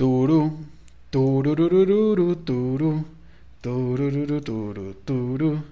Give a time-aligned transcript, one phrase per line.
[0.00, 0.56] Turu,
[1.12, 3.04] tururururu, turu,
[3.60, 5.62] turururu, turu, turu.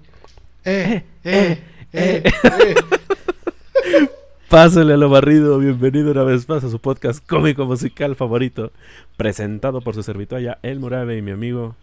[0.66, 1.58] Eh, eh,
[1.94, 2.74] eh, eh.
[4.50, 8.70] Pásale a lo barrido, bienvenido una vez más a su podcast cómico musical favorito,
[9.16, 11.74] presentado por su servitoria El Morave y mi amigo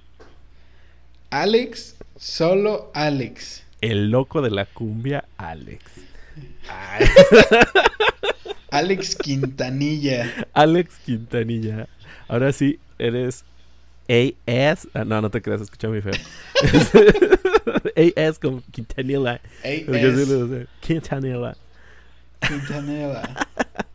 [1.32, 3.64] Alex, solo Alex.
[3.82, 5.84] el loco de la cumbia Alex.
[8.70, 10.32] Alex Quintanilla.
[10.54, 11.88] Alex Quintanilla.
[12.27, 13.45] Ahora sí, eres
[14.08, 14.88] AS.
[14.94, 16.14] Ah, no, no te creas, escucha muy feo.
[18.18, 19.41] AS con Quintanilla.
[19.64, 20.68] AS.
[20.81, 21.55] Quintanilla.
[22.48, 23.48] Quintanilla.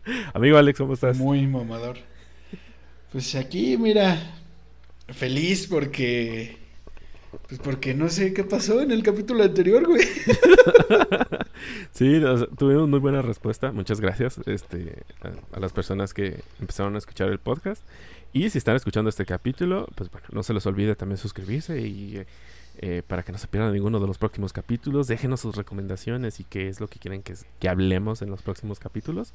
[0.35, 1.17] Amigo Alex, ¿cómo estás?
[1.17, 1.99] Muy mamador.
[3.13, 4.19] Pues aquí, mira,
[5.09, 6.59] feliz porque...
[7.49, 10.03] Pues porque no sé qué pasó en el capítulo anterior, güey.
[11.93, 13.73] Sí, o sea, tuvimos muy buena respuesta.
[13.73, 17.83] Muchas gracias este, a, a las personas que empezaron a escuchar el podcast.
[18.33, 22.23] Y si están escuchando este capítulo, pues bueno, no se les olvide también suscribirse y
[22.79, 26.45] eh, para que no se pierdan ninguno de los próximos capítulos, déjenos sus recomendaciones y
[26.45, 29.35] qué es lo que quieren que, que hablemos en los próximos capítulos.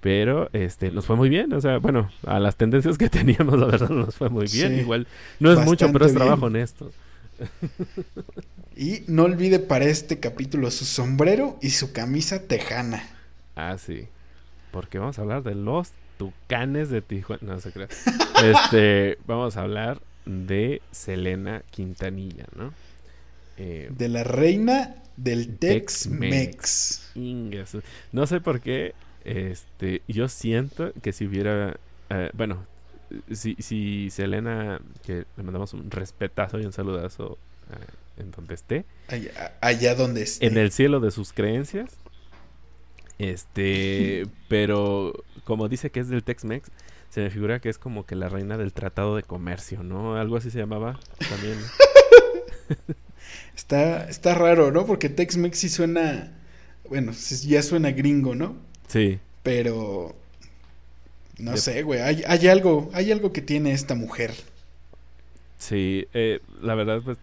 [0.00, 3.66] Pero este nos fue muy bien, o sea, bueno, a las tendencias que teníamos, la
[3.66, 4.74] verdad, nos fue muy bien.
[4.74, 5.06] Sí, Igual
[5.38, 6.56] no es mucho, pero es trabajo bien.
[6.56, 6.90] honesto.
[8.76, 13.08] Y no olvide para este capítulo su sombrero y su camisa tejana.
[13.56, 14.08] Ah, sí.
[14.72, 17.54] Porque vamos a hablar de los tucanes de Tijuana.
[17.54, 17.88] No se crea.
[18.42, 22.72] Este, vamos a hablar de Selena Quintanilla, ¿no?
[23.56, 27.12] Eh, De la reina del Tex-Mex.
[27.14, 27.76] Ingas.
[28.10, 28.94] No sé por qué.
[29.24, 31.76] Este, yo siento que si hubiera.
[32.10, 32.66] eh, bueno,
[33.30, 37.38] si, si Selena, que le mandamos un respetazo y un saludazo
[37.70, 37.76] eh,
[38.16, 38.84] en donde esté.
[39.08, 40.46] Allá, allá donde esté.
[40.46, 41.96] en el cielo de sus creencias.
[43.18, 45.12] Este, pero
[45.44, 46.70] como dice que es del Tex-Mex,
[47.10, 50.16] se me figura que es como que la reina del tratado de comercio, ¿no?
[50.16, 50.98] Algo así se llamaba
[51.28, 51.58] también.
[53.56, 54.84] Está, está raro, ¿no?
[54.86, 56.32] Porque Tex-Mex sí suena.
[56.88, 57.12] Bueno,
[57.46, 58.56] ya suena gringo, ¿no?
[58.88, 60.14] Sí, Pero.
[61.38, 62.00] No De- sé, güey.
[62.00, 64.32] Hay, hay algo, hay algo que tiene esta mujer.
[65.56, 67.16] sí, eh, la verdad, pues,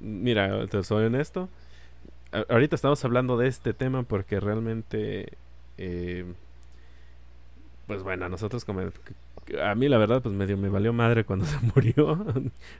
[0.00, 1.48] mira, te soy honesto.
[2.32, 5.32] A- ahorita estamos hablando de este tema porque realmente,
[5.78, 6.24] eh,
[7.86, 8.80] pues bueno, a nosotros como...
[9.62, 12.24] A mí la verdad, pues medio me valió madre cuando se murió.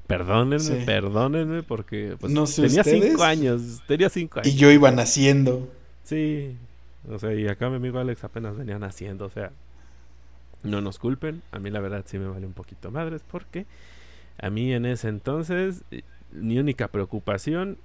[0.09, 0.82] perdónenme, Sí.
[0.84, 3.04] perdónenme, porque pues, No sé tenía ustedes.
[3.10, 4.53] cinco años, tenía cinco años.
[4.53, 5.69] Y yo iba naciendo.
[6.03, 6.56] Sí,
[7.09, 9.53] o sea, y acá mi amigo Alex apenas venía naciendo, o sea,
[10.65, 13.66] no nos culpen, a mí la verdad sí me vale un poquito madres, porque
[14.38, 15.83] a mí en ese entonces
[16.33, 17.79] mi única preocupación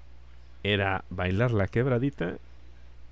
[0.64, 2.38] era bailar la quebradita,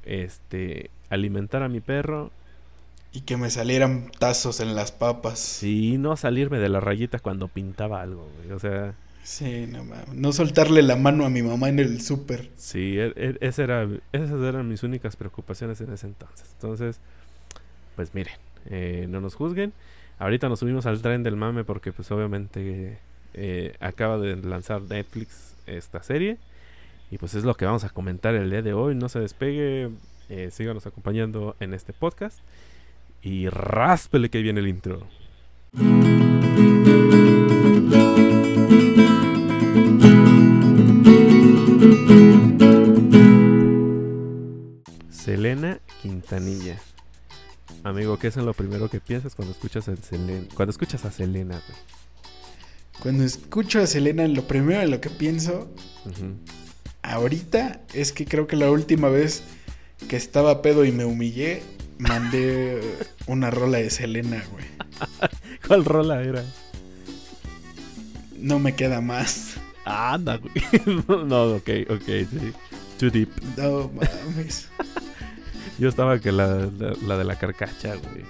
[0.06, 2.32] este, alimentar a mi perro
[3.12, 5.64] Y que me salieran tazos en las papas.
[5.64, 9.84] y no salirme de la rayita cuando pintaba algo, güey, o sea, Sí, no.
[10.14, 12.50] No soltarle la mano a mi mamá en el súper.
[12.56, 16.50] Sí, e- e- ese era, esas eran mis únicas preocupaciones en ese entonces.
[16.54, 17.00] Entonces,
[17.96, 18.34] pues miren,
[18.66, 19.74] eh, no nos juzguen.
[20.20, 23.00] Ahorita nos subimos al tren del mame porque pues obviamente
[23.34, 26.38] eh, acaba de lanzar Netflix esta serie.
[27.12, 28.96] Y pues es lo que vamos a comentar el día de hoy.
[28.96, 29.90] No se despegue,
[30.30, 32.40] eh, síganos acompañando en este podcast.
[33.22, 35.06] Y ráspele que viene el intro.
[45.10, 46.80] Selena Quintanilla.
[47.84, 50.48] Amigo, ¿qué es lo primero que piensas cuando escuchas a Selena?
[50.54, 51.62] Cuando escuchas a Selena?
[53.02, 55.74] Cuando escucho a Selena, lo primero en lo que pienso
[57.02, 59.44] ahorita es que creo que la última vez
[60.08, 61.62] que estaba pedo y me humillé,
[61.98, 62.82] mandé
[63.28, 64.66] una rola de Selena, güey.
[65.68, 66.44] ¿Cuál rola era?
[68.38, 69.56] No me queda más.
[69.86, 70.54] Anda, güey.
[71.08, 72.54] no, ok, ok, sí.
[72.98, 73.30] Too deep.
[73.58, 74.68] No mames.
[75.78, 78.26] Yo estaba que la, la, la de la carcacha, güey.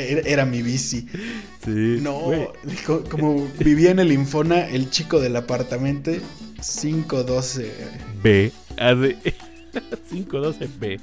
[0.00, 1.06] Era, era mi bici.
[1.64, 1.98] Sí.
[2.00, 2.48] No, güey.
[3.10, 6.10] como vivía en el Infona, el chico del apartamento
[6.60, 7.72] 512.
[8.22, 8.52] B.
[8.78, 9.16] Hace
[10.10, 11.00] 512B.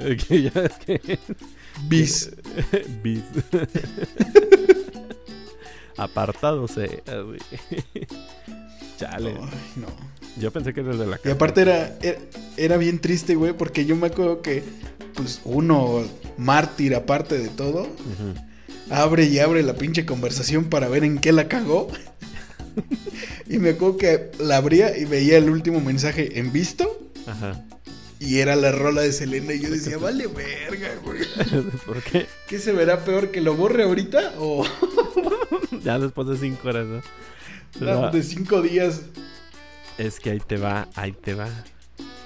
[0.00, 1.18] Ok, ya es que.
[1.88, 2.30] Bis.
[3.02, 3.22] Bis.
[5.96, 7.02] Apartado C.
[7.06, 7.58] así.
[8.98, 9.30] Chale.
[9.40, 9.86] Ay, no.
[10.40, 12.18] Yo pensé que era el de la Y aparte era, era,
[12.56, 14.64] era bien triste, güey, porque yo me acuerdo que,
[15.14, 16.02] pues, uno,
[16.36, 17.88] mártir aparte de todo,
[18.90, 21.88] abre y abre la pinche conversación para ver en qué la cagó.
[23.48, 27.62] y me acuerdo que la abría y veía el último mensaje en visto Ajá.
[28.18, 31.20] y era la rola de Selena y yo decía, vale verga, güey.
[31.86, 32.26] ¿Por qué?
[32.48, 34.64] ¿Qué se verá peor que lo borre ahorita o
[35.84, 37.02] Ya después de cinco horas, ¿no?
[37.80, 39.02] no, de cinco días?
[39.98, 41.48] Es que ahí te va, ahí te va.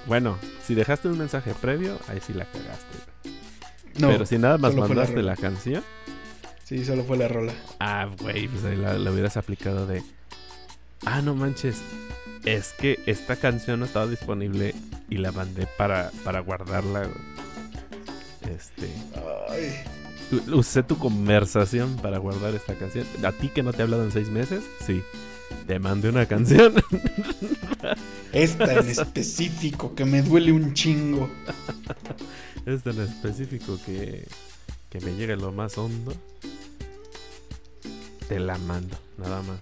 [0.07, 2.99] Bueno, si dejaste un mensaje previo, ahí sí la cagaste.
[3.99, 5.83] No, Pero si nada más la mandaste la, canción,
[6.65, 7.53] Sí, solo fue la rola.
[7.81, 10.03] ah, güey, pues ahí la, la hubieras aplicado de.
[11.07, 11.81] Ah, no manches.
[12.45, 14.75] Es que esta canción no estaba disponible
[15.09, 17.09] y la mandé para, para guardarla.
[18.43, 18.89] Este.
[19.51, 19.75] Ay,
[20.53, 23.07] Usé tu conversación para guardar esta canción.
[23.25, 25.03] A ti que no te he hablado en seis meses, sí.
[25.67, 26.75] Te mandé una canción.
[28.33, 31.31] esta en específico que me duele un chingo.
[32.69, 34.27] Es tan específico que,
[34.91, 36.13] que me llega en lo más hondo.
[38.29, 39.59] Te la mando, nada más.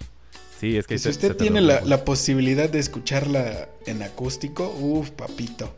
[0.59, 4.69] Sí, es que si se- usted se tiene la, la posibilidad de escucharla en acústico,
[4.81, 5.77] uff, papito.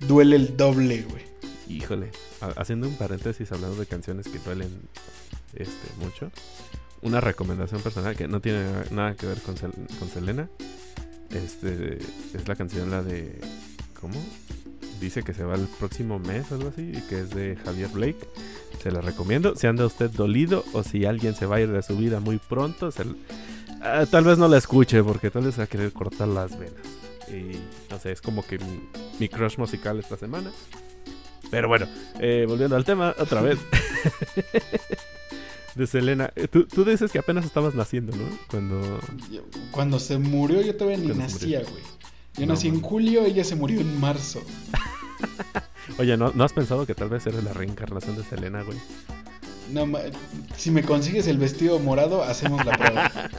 [0.00, 1.24] Duele el doble, güey.
[1.68, 2.10] Híjole,
[2.40, 4.70] ha- haciendo un paréntesis hablando de canciones que duelen
[5.54, 6.30] este, mucho.
[7.02, 10.48] Una recomendación personal que no tiene nada que ver con, Sel- con Selena.
[11.30, 11.98] Este
[12.34, 13.40] es la canción la de
[14.00, 14.22] ¿cómo?
[15.00, 17.88] Dice que se va el próximo mes o algo así y que es de Javier
[17.90, 18.18] Blake.
[18.82, 19.54] Se la recomiendo.
[19.56, 22.38] Si anda usted dolido o si alguien se va a ir de su vida muy
[22.38, 23.04] pronto, se
[23.82, 26.82] ah, tal vez no la escuche porque tal vez va a querer cortar las venas.
[27.28, 27.58] Y
[27.90, 28.80] no sé, es como que mi,
[29.18, 30.50] mi crush musical esta semana.
[31.50, 31.86] Pero bueno,
[32.20, 33.58] eh, volviendo al tema otra vez.
[35.74, 36.30] de Selena.
[36.36, 38.24] Eh, Tú, tú dices que apenas estabas naciendo, ¿no?
[38.50, 39.00] Cuando...
[39.70, 41.82] Cuando se murió, yo todavía ni nacía, güey.
[42.38, 44.42] Yo No, nací en julio, ella se murió en marzo.
[45.98, 48.78] Oye, ¿no, ¿no has pensado que tal vez eres la reencarnación de Selena, güey?
[49.72, 49.98] No, ma-
[50.56, 53.12] si me consigues el vestido morado, hacemos la prueba.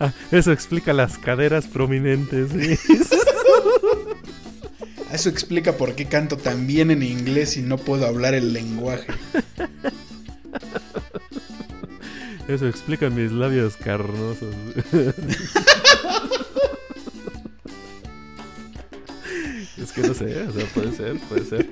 [0.00, 2.50] Ah, eso explica las caderas prominentes.
[2.50, 2.76] ¿sí?
[5.12, 9.06] Eso explica por qué canto tan bien en inglés y no puedo hablar el lenguaje.
[12.48, 14.52] Eso explica mis labios carnosos.
[19.94, 21.70] Que no sé, o sea, puede ser, puede ser.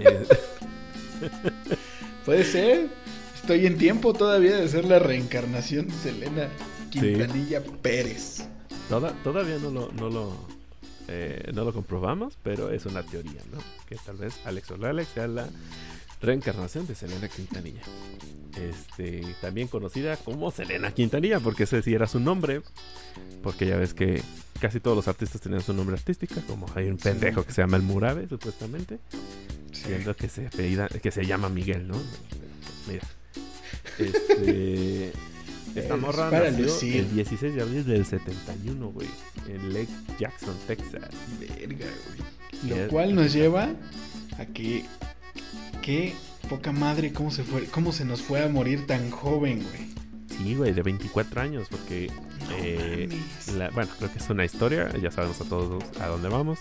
[0.00, 0.26] Eh,
[2.24, 2.88] Puede ser.
[3.34, 6.48] Estoy en tiempo todavía de ser la reencarnación de Selena
[6.90, 8.48] Quintanilla Pérez.
[8.88, 10.32] toda- todavía no lo, no lo,
[11.08, 13.58] eh, no lo comprobamos, pero es una teoría, ¿no?
[13.88, 15.48] Que tal vez Alex Olalex sea la
[16.20, 17.82] reencarnación de Selena Quintanilla.
[18.56, 22.62] Este, también conocida como Selena Quintanilla, porque ese sí era su nombre.
[23.46, 24.22] Porque ya ves que
[24.60, 27.76] casi todos los artistas tenían su nombre artístico, como hay un pendejo que se llama
[27.76, 28.98] el Murabe, supuestamente.
[29.70, 29.82] Sí.
[29.86, 31.94] Siendo que se apellida- que se llama Miguel, ¿no?
[32.88, 33.06] Mira.
[33.98, 35.12] Este.
[35.76, 36.96] Esta Es morra para nació lucir.
[36.96, 39.06] el 16 de abril del 71, güey.
[39.48, 39.88] En Lake
[40.18, 41.02] Jackson, Texas.
[41.38, 41.86] Verga,
[42.64, 42.70] güey.
[42.80, 43.70] Lo cual nos lleva
[44.38, 44.84] a que.
[45.82, 46.14] Qué
[46.48, 49.86] poca madre, cómo se fue, cómo se nos fue a morir tan joven, güey.
[50.36, 52.10] Sí, güey, de 24 años, porque.
[52.52, 53.08] Eh,
[53.56, 56.58] la- bueno, creo que es una historia, ya sabemos a todos a dónde vamos.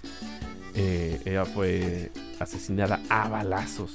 [0.73, 3.91] Eh, ella fue asesinada a balazos.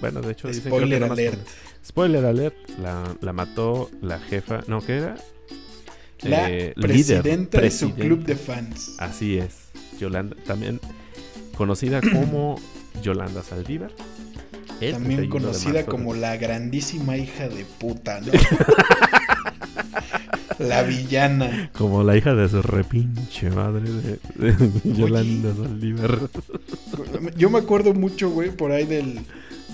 [0.00, 1.38] Bueno, de hecho, dicen que Spoiler más alert.
[1.86, 5.16] Spoiler alert, la, la mató la jefa, no, ¿qué era?
[6.22, 8.96] La Eh, presidenta líder, de su club de fans.
[8.98, 9.54] Así es,
[10.00, 10.80] Yolanda, también
[11.56, 12.58] conocida como
[13.02, 13.90] Yolanda Saldívar.
[14.80, 18.32] El También 31 de conocida marzo como la grandísima hija de puta, ¿no?
[20.58, 21.70] la villana.
[21.72, 24.18] Como la hija de su repinche madre de,
[24.52, 26.18] de Yolanda Saldívar.
[27.36, 29.20] Yo me acuerdo mucho, güey, por ahí del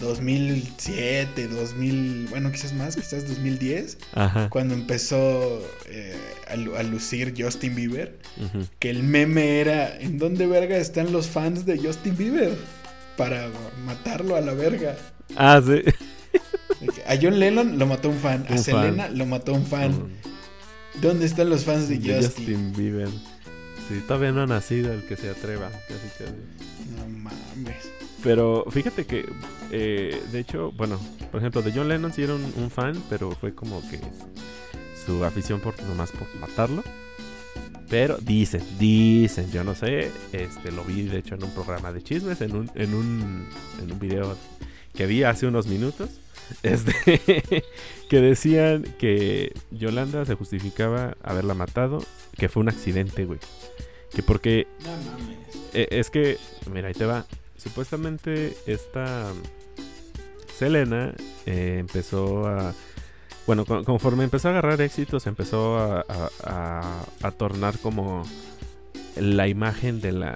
[0.01, 4.49] 2007, 2000, bueno, quizás más, quizás 2010, Ajá.
[4.49, 6.17] cuando empezó eh,
[6.51, 8.19] a, lu- a lucir Justin Bieber,
[8.79, 12.57] que el meme era, ¿en dónde verga están los fans de Justin Bieber?
[13.17, 13.49] Para
[13.85, 14.97] matarlo a la verga.
[15.37, 15.83] Ah, sí.
[17.07, 19.19] A John Lennon lo mató un fan, a Selena fan.
[19.19, 19.91] lo mató un fan.
[19.93, 20.09] Mm,
[21.01, 22.47] ¿Dónde están los fans de, de Justin?
[22.47, 23.09] Justin Bieber.
[23.89, 25.71] Sí, todavía no ha nacido el que se atreva.
[25.71, 26.33] Casi, casi.
[26.97, 27.91] No mames.
[28.23, 29.27] Pero fíjate que,
[29.71, 33.31] eh, de hecho, bueno, por ejemplo, de John Lennon sí era un, un fan, pero
[33.31, 33.99] fue como que
[35.07, 36.85] su afición por nomás por matarlo.
[37.89, 42.03] Pero dicen, dicen, yo no sé, este lo vi de hecho en un programa de
[42.03, 43.47] chismes, en un, en un,
[43.83, 44.37] en un video
[44.95, 46.09] que vi hace unos minutos,
[46.63, 47.65] este,
[48.09, 52.03] que decían que Yolanda se justificaba haberla matado,
[52.37, 53.39] que fue un accidente, güey.
[54.15, 55.39] Que porque No mames.
[55.75, 56.37] eh, es que,
[56.73, 57.27] mira, ahí te va.
[57.57, 59.33] Supuestamente esta
[60.59, 61.15] Selena
[61.47, 62.75] eh, empezó a...
[63.47, 68.23] Bueno, con- conforme empezó a agarrar éxitos, empezó a, a- a- a tornar como
[69.17, 70.35] la imagen de la,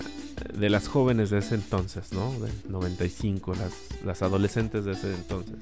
[0.55, 2.33] de las jóvenes de ese entonces, ¿no?
[2.41, 3.73] Del 95, las,
[4.05, 5.57] las adolescentes de ese entonces.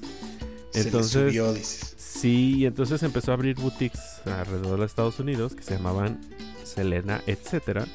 [0.73, 1.93] Entonces, Se le subió, dices.
[1.97, 6.19] Sí, y entonces empezó a abrir boutiques alrededor de Estados Unidos que se llamaban
[6.63, 7.85] Selena, etcétera.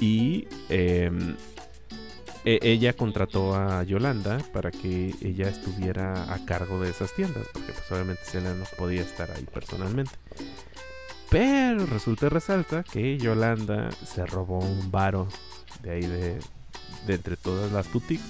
[0.00, 1.36] Y em,
[2.44, 7.72] e- ella contrató a Yolanda para que ella estuviera a cargo de esas tiendas, porque
[7.72, 10.12] pues obviamente Selena no podía estar ahí personalmente.
[11.30, 15.28] Pero resulta y resalta que Yolanda se robó un varo
[15.82, 16.38] de ahí de,
[17.06, 18.24] de entre todas las boutiques,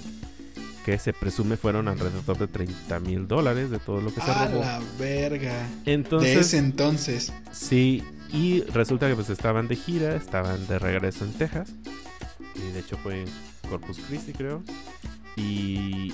[0.85, 4.49] que se presume fueron alrededor de 30 mil dólares de todo lo que se A
[4.49, 4.61] robó.
[4.61, 5.67] la verga.
[5.87, 7.33] Entonces, de ese entonces.
[7.53, 11.71] Sí, y resulta que pues estaban de gira, estaban de regreso en Texas.
[12.57, 13.29] Y de hecho fue en
[13.69, 14.63] Corpus Christi, creo.
[15.37, 16.13] Y,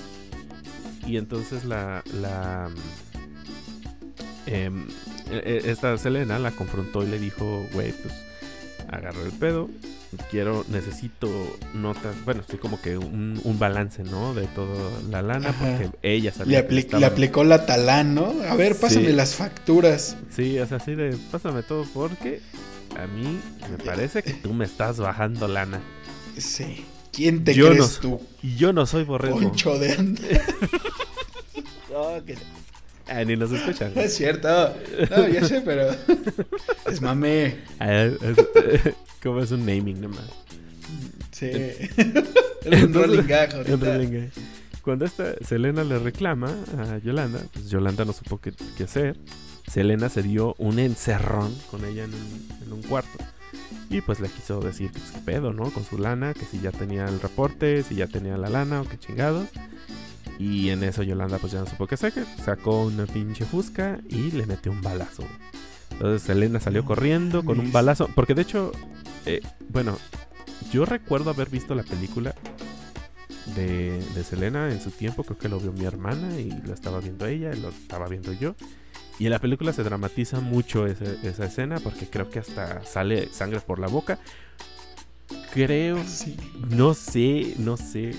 [1.06, 2.68] y entonces la, la
[4.46, 4.86] em,
[5.30, 8.14] e- e- esta Selena la confrontó y le dijo, güey, pues
[8.88, 9.68] agarró el pedo.
[10.30, 11.28] Quiero, necesito
[11.74, 14.32] notas, bueno, estoy como que un, un balance, ¿no?
[14.34, 15.58] De toda la lana, Ajá.
[15.78, 18.34] porque ella Le, sabía que apli- le estaban- aplicó la talán, ¿no?
[18.48, 19.12] A ver, pásame Sí.
[19.12, 20.16] las facturas.
[20.34, 22.40] Sí, es así de, pásame todo porque
[22.98, 23.38] a mí
[23.70, 25.80] me parece que tú me estás bajando lana.
[26.38, 26.86] Sí.
[27.12, 28.20] ¿Quién te Yo crees no- tú?
[28.42, 29.40] Y yo no soy borrego.
[29.40, 30.22] Poncho de anda.
[31.90, 32.36] No, que-
[33.08, 33.92] Ah, ni nos escuchan.
[33.94, 34.48] no es cierto.
[35.10, 35.90] No, ya sé, pero.
[36.86, 37.56] Es mame.
[39.28, 40.24] Ah, es- ¿Cómo es un naming nomás?
[41.32, 41.50] Sí.
[42.84, 43.70] Un rolling gag ahorita.
[44.82, 49.16] Cuando esta Selena le reclama a Yolanda, pues Yolanda no supo qué, qué hacer.
[49.70, 53.18] Selena se dio un encerrón con ella en un, en un cuarto.
[53.90, 55.70] Y pues le quiso decir, pues qué pedo, ¿no?
[55.70, 58.88] Con su lana, que si ya tenía el reporte, si ya tenía la lana o
[58.88, 59.46] qué chingado.
[60.38, 62.12] Y en eso Yolanda pues ya no supo qué hacer.
[62.44, 65.24] Sacó una pinche fusca y le metió un balazo.
[65.90, 68.08] Entonces Selena salió No corriendo con un balazo.
[68.14, 68.72] Porque de hecho,
[69.26, 69.40] eh,
[69.70, 69.96] bueno,
[70.72, 72.34] yo recuerdo haber visto la película
[73.56, 75.24] de, de Selena en su tiempo.
[75.24, 78.32] Creo que lo vio mi hermana y lo estaba viendo ella, y lo estaba viendo
[78.32, 78.54] yo.
[79.18, 83.28] Y en la película se dramatiza mucho ese- esa escena porque creo que hasta sale
[83.32, 84.18] sangre por la boca.
[85.52, 86.36] Creo, Sí.
[86.70, 88.14] no sé, no sé.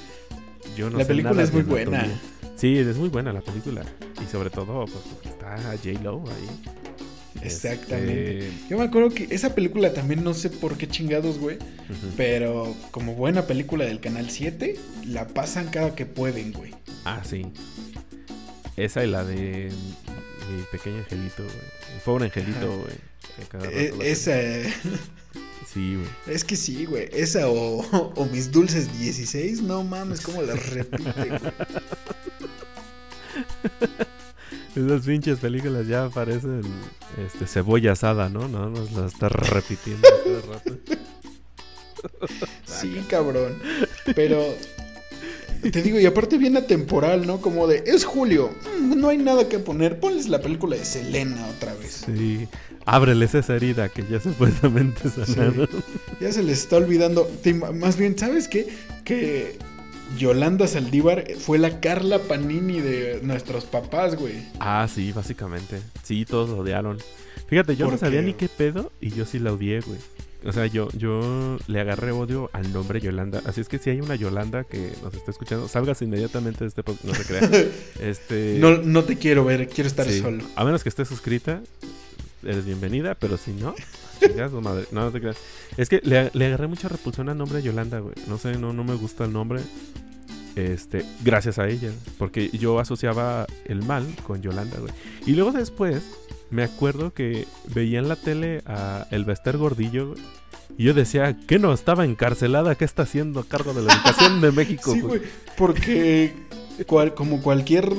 [0.76, 2.06] Yo no La sé película nada es muy buena.
[2.56, 3.84] Sí, es muy buena la película.
[4.22, 6.74] Y sobre todo, pues porque está J-Lo ahí.
[7.44, 8.48] Exactamente.
[8.48, 11.58] Este, Yo me acuerdo que esa película también no sé por qué chingados, güey.
[12.18, 14.76] Pero como buena película del Canal 7,
[15.08, 16.74] la pasan cada que pueden, güey.
[17.06, 17.46] Ah, sí.
[18.78, 19.72] Esa y la de
[20.52, 21.56] mi pequeño angelito, güey.
[21.96, 23.48] Mi pobre angelito, güey.
[23.50, 24.34] cada rato Eh, esa.
[25.72, 26.36] Sí, güey.
[26.36, 27.10] Es que sí, güey.
[27.14, 27.82] Esa o,
[28.16, 31.40] o mis dulces 16, no mames, cómo las repite, güey.
[34.76, 36.62] Esas pinches películas ya parecen
[37.26, 38.48] este, cebolla asada, ¿no?
[38.48, 40.78] No nos la está repitiendo cada rato.
[42.66, 43.58] Sí, cabrón.
[44.16, 44.44] Pero.
[45.62, 47.42] Te digo, y aparte bien atemporal, ¿no?
[47.42, 48.50] Como de, es julio,
[48.80, 52.06] mm, no hay nada que poner, ponles la película de Selena otra vez.
[52.06, 52.48] Sí.
[52.86, 55.68] Ábreles esa herida que ya supuestamente sanaron.
[56.22, 57.30] Ya se les está olvidando.
[57.74, 58.68] Más bien, ¿sabes qué?
[59.04, 59.58] Que
[60.18, 64.34] Yolanda Saldívar fue la Carla Panini de nuestros papás, güey.
[64.60, 65.80] Ah, sí, básicamente.
[66.04, 66.98] Sí, todos odiaron.
[67.48, 68.26] Fíjate, yo no ¿Por sabía qué?
[68.26, 70.00] ni qué pedo y yo sí la odié, güey.
[70.46, 73.42] O sea, yo, yo le agarré odio al nombre Yolanda.
[73.46, 76.82] Así es que si hay una Yolanda que nos está escuchando, salgas inmediatamente de este
[76.84, 77.06] podcast.
[77.06, 77.50] No se crea.
[78.00, 80.20] Este, No, no te quiero ver, quiero estar sí.
[80.22, 80.44] solo.
[80.56, 81.62] A menos que estés suscrita,
[82.44, 83.76] eres bienvenida, pero si no,
[84.22, 84.86] chingas tu madre.
[84.92, 85.36] No, no te creas.
[85.76, 88.16] Es que le, le agarré mucha repulsión al nombre Yolanda, güey.
[88.28, 89.60] No sé, no, no me gusta el nombre.
[90.66, 91.92] Este, gracias a ella.
[92.18, 94.94] Porque yo asociaba el mal con Yolanda, güey.
[95.26, 96.04] Y luego después,
[96.50, 100.22] me acuerdo que veía en la tele a el Bester Gordillo, güey.
[100.78, 101.74] Y yo decía, ¿qué no?
[101.74, 104.92] Estaba encarcelada, ¿qué está haciendo a cargo de la educación de México?
[104.94, 105.22] Sí, güey?
[105.58, 106.34] porque
[106.88, 107.92] cual- como cualquier...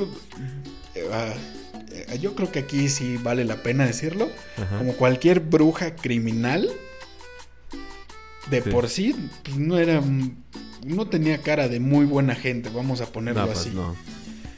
[0.95, 1.33] eh, ah,
[1.91, 4.29] eh, yo creo que aquí sí vale la pena decirlo.
[4.57, 4.77] Ajá.
[4.79, 6.67] Como cualquier bruja criminal,
[8.49, 8.69] de Sí.
[8.69, 10.01] por sí, pues no era...
[10.85, 13.69] No tenía cara de muy buena gente, vamos a ponerlo No, pues así.
[13.71, 13.95] no.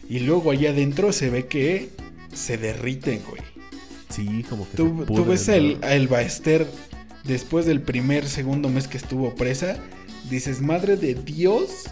[0.09, 1.89] Y luego allá adentro se ve que
[2.33, 3.41] se derriten, güey.
[4.09, 5.87] Sí, como que Tú, se tú ves el, ¿no?
[5.87, 6.67] a Elba Ester
[7.23, 9.77] después del primer, segundo mes que estuvo presa.
[10.29, 11.85] Dices, madre de Dios,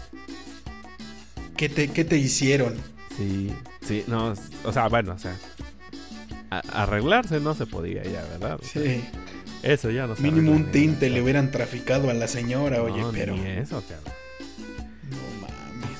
[1.56, 2.74] ¿qué te, qué te hicieron?
[3.16, 3.50] Sí,
[3.86, 4.34] sí, no,
[4.64, 5.36] o sea, bueno, o sea,
[6.50, 8.58] a- arreglarse no se podía ya, ¿verdad?
[8.62, 9.04] O sea, Sí,
[9.62, 13.36] Eso ya no se mínimo un tinte le hubieran traficado a la señora, oye, pero...
[13.36, 14.14] Ni eso, cabrón.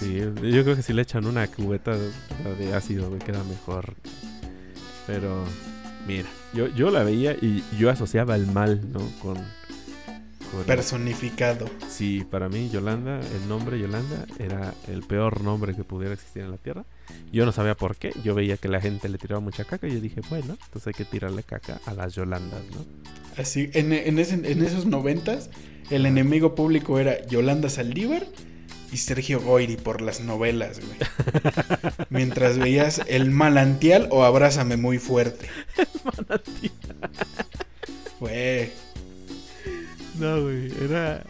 [0.03, 3.95] Sí, yo creo que si le echan una cubeta de, ácido, güey, queda mejor.
[5.07, 5.45] Pero,
[6.07, 9.01] mira, yo, yo la veía y yo asociaba el mal, ¿no?
[9.21, 9.39] Con,
[10.67, 11.67] Personificado.
[11.89, 16.51] Sí, para mí Yolanda, el nombre Yolanda era el peor nombre que pudiera existir en
[16.51, 16.85] la Tierra.
[17.33, 18.13] Yo no sabía por qué.
[18.23, 20.93] Yo veía que la gente le tiraba mucha caca y yo dije, bueno, entonces hay
[20.93, 22.85] que tirarle caca a las Yolandas, ¿no?
[23.39, 25.49] Así, en, en, en esos noventas,
[25.91, 28.27] el enemigo público era Yolanda Saldívar
[28.93, 30.99] y Sergio Goyri por las novelas, güey.
[32.11, 35.49] Mientras veías El Manantial o Abrázame muy fuerte.
[35.79, 37.11] El Manantial.
[38.21, 38.71] Güey.
[40.19, 41.25] No, güey, era...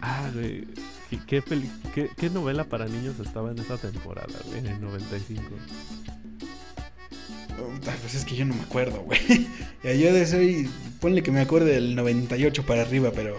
[0.00, 0.64] Ah, güey.
[1.26, 1.42] ¿Qué,
[2.16, 4.58] qué, novela para niños estaba en esa temporada, güey?
[4.58, 5.42] En el 95.
[8.00, 9.20] pues es que yo no me acuerdo, güey.
[9.84, 10.68] Yo de soy.
[11.00, 13.36] Ponle que me acuerde del 98 para arriba, pero.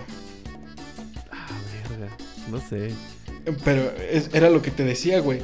[2.52, 2.92] No sé.
[3.64, 3.94] Pero
[4.34, 5.42] era lo que te decía, güey.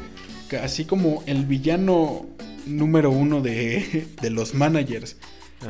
[0.49, 2.27] Que así como el villano
[2.65, 5.17] número uno de, los managers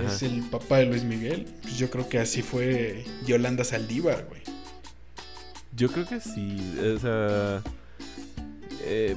[0.08, 4.42] es el papá de Luis Miguel, pues yo creo que así fue Yolanda Saldívar, güey.
[5.76, 6.58] Yo creo que sí.
[6.96, 7.62] O sea.
[8.82, 9.16] Eh,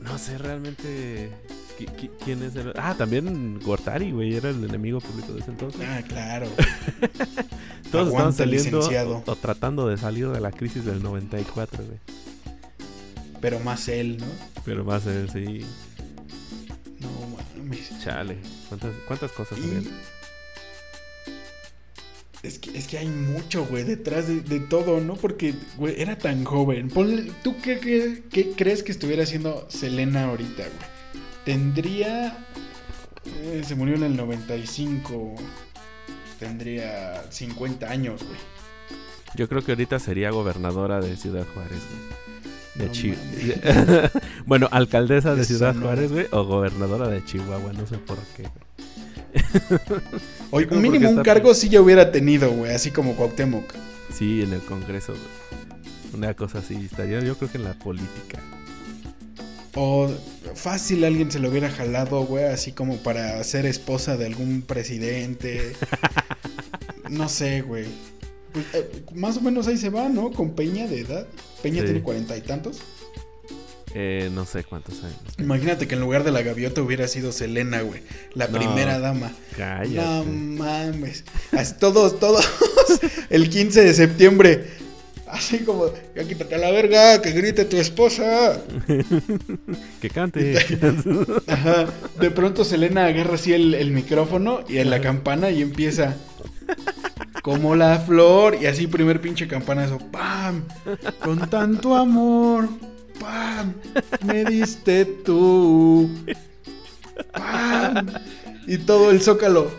[0.00, 1.30] no sé realmente.
[2.24, 2.72] ¿Quién es el.?
[2.76, 5.80] Ah, también Gortari, güey, era el enemigo público de ese entonces.
[5.84, 6.46] Ah, claro.
[7.90, 8.80] Todos estaban saliendo
[9.26, 11.98] o, tratando de salir de la crisis del 94, güey.
[13.40, 14.26] Pero más él, ¿no?
[14.64, 15.66] Pero más él, sí.
[17.00, 17.08] No
[17.56, 17.90] mames.
[18.02, 19.58] Chale, ¿cuántas, cuántas cosas
[22.42, 25.14] Es que, es que hay mucho, güey, detrás de, todo, ¿no?
[25.14, 26.90] Porque, güey, era tan joven.
[27.42, 30.99] ¿Tú qué, qué, crees que estuviera haciendo Selena ahorita, güey?
[31.44, 32.36] Tendría...
[33.24, 35.36] Eh, se murió en el 95
[36.40, 38.38] tendría 50 años, güey.
[39.36, 42.20] Yo creo que ahorita sería gobernadora de Ciudad Juárez, güey.
[42.74, 44.10] De Chihuahua.
[44.46, 48.48] bueno, alcaldesa de Ciudad Juárez, güey, o gobernadora de Chihuahua, no sé por qué.
[50.50, 53.74] Oye, mínimo un cargo sí ya hubiera tenido, güey, así como Cuauhtémoc.
[54.12, 56.14] Sí, en el Congreso, güey.
[56.14, 58.40] Una cosa así, estaría yo creo que en la política.
[59.74, 60.10] O
[60.54, 65.72] fácil alguien se lo hubiera jalado, güey, así como para ser esposa de algún presidente.
[67.10, 67.86] no sé, güey.
[68.52, 70.32] Pues, eh, más o menos ahí se va, ¿no?
[70.32, 71.26] Con Peña de edad.
[71.62, 72.80] Peña tiene cuarenta y tantos.
[73.94, 75.18] Eh, no sé cuántos años.
[75.38, 78.02] Imagínate que en lugar de la gaviota hubiera sido Selena, güey.
[78.34, 79.32] La primera dama.
[79.56, 79.96] Cállate.
[79.96, 81.24] No mames.
[81.78, 82.48] Todos, todos.
[83.30, 84.79] el 15 de septiembre.
[85.32, 88.60] Así como, ya quítate a la verga, que grite tu esposa.
[90.00, 90.58] que cante.
[91.46, 91.86] Ajá.
[92.18, 96.16] De pronto Selena agarra así el, micrófono y en la campana y empieza.
[97.42, 98.56] Como la flor.
[98.60, 99.98] Y así primer pinche campanazo.
[100.10, 100.64] ¡Pam!
[101.22, 102.68] Con tanto amor.
[103.20, 103.74] ¡Pam!
[104.24, 106.10] Me diste tú.
[107.32, 108.06] ¡Pam!
[108.66, 109.70] Y todo el zócalo.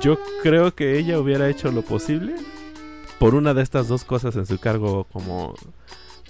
[0.00, 2.34] Yo creo que ella hubiera hecho lo posible
[3.24, 5.54] por una de estas dos cosas en su cargo como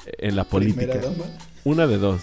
[0.07, 1.01] en la política.
[1.65, 2.21] Una de dos.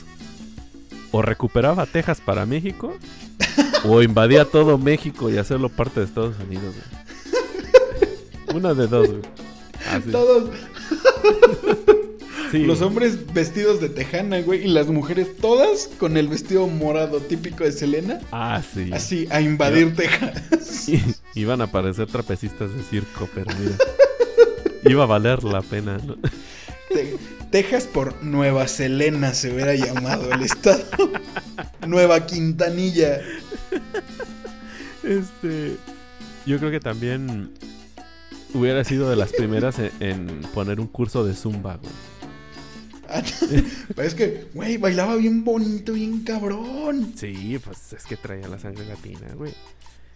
[1.12, 2.96] O recuperaba Texas para México
[3.84, 6.74] o invadía todo México y hacerlo parte de Estados Unidos.
[8.56, 9.10] Una de dos,
[10.10, 10.50] Todos.
[12.54, 17.66] Los hombres vestidos de tejana, güey, y las mujeres todas con el vestido morado típico
[17.66, 18.22] de Selena.
[18.32, 18.90] Ah, sí.
[18.94, 20.88] Así, a invadir Texas.
[21.36, 23.76] iban a aparecer trapecistas de circo, pero mira.
[24.84, 26.18] Iba a valer la pena, ¿no?
[27.52, 30.86] Texas por Nueva Selena se hubiera llamado el estado.
[31.88, 33.20] Nueva Quintanilla.
[35.04, 35.78] Este.
[36.46, 37.52] Yo creo que también
[38.54, 41.94] hubiera sido de las primeras en, poner un curso de zumba, güey.
[44.06, 47.14] es que, güey, bailaba bien bonito, bien cabrón.
[47.16, 49.54] Sí, pues es que traía la sangre latina, güey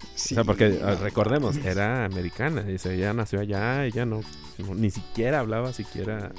[0.03, 4.21] o sea, porque ah, recordemos, era americana, dice, ella nació allá, ella no,
[4.75, 6.31] ni siquiera hablaba siquiera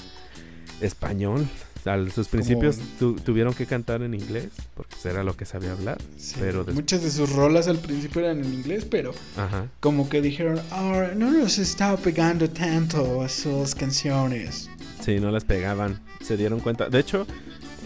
[0.81, 1.47] español.
[1.85, 5.99] A sus principios tuvieron que cantar en inglés, porque era lo que sabía hablar.
[6.41, 9.15] pero Muchas de sus rolas al principio eran en inglés, pero
[9.79, 14.69] como que dijeron, oh, no nos estaba pegando tanto a sus canciones.
[15.01, 16.89] Sí, no les pegaban, se dieron cuenta.
[16.89, 17.25] De hecho,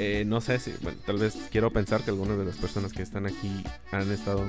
[0.03, 3.03] eh, no sé si, bueno, tal vez quiero pensar que algunas de las personas que
[3.03, 4.47] están aquí han estado,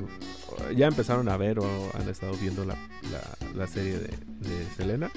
[0.74, 4.10] ya empezaron a ver o han estado viendo la, serie de,
[4.78, 5.12] Selena.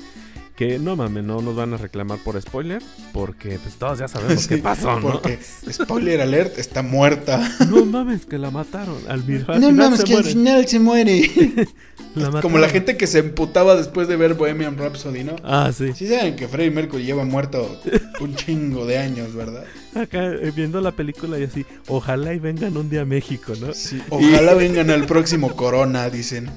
[0.56, 4.42] Que no mames, no nos van a reclamar por spoiler, porque pues todos ya sabemos
[4.42, 5.12] Sí, qué pasó, ¿no?
[5.12, 5.38] Porque,
[5.70, 7.48] spoiler alert, está muerta.
[7.70, 8.98] No mames, que la mataron.
[9.08, 10.32] Al, al No final mames, se que al muere.
[10.32, 11.30] final se muere.
[12.16, 15.34] La Como la gente que se emputaba después de ver Bohemian Rhapsody, ¿no?
[15.42, 15.92] Ah, sí.
[15.96, 17.80] Sí saben que Freddie Mercury lleva muerto
[18.20, 19.64] un chingo de años, ¿verdad?
[19.94, 23.72] Acá eh, viendo la película y así, ojalá y vengan un día a México, ¿no?
[23.72, 24.02] Sí.
[24.10, 26.50] Ojalá vengan al próximo Corona, dicen.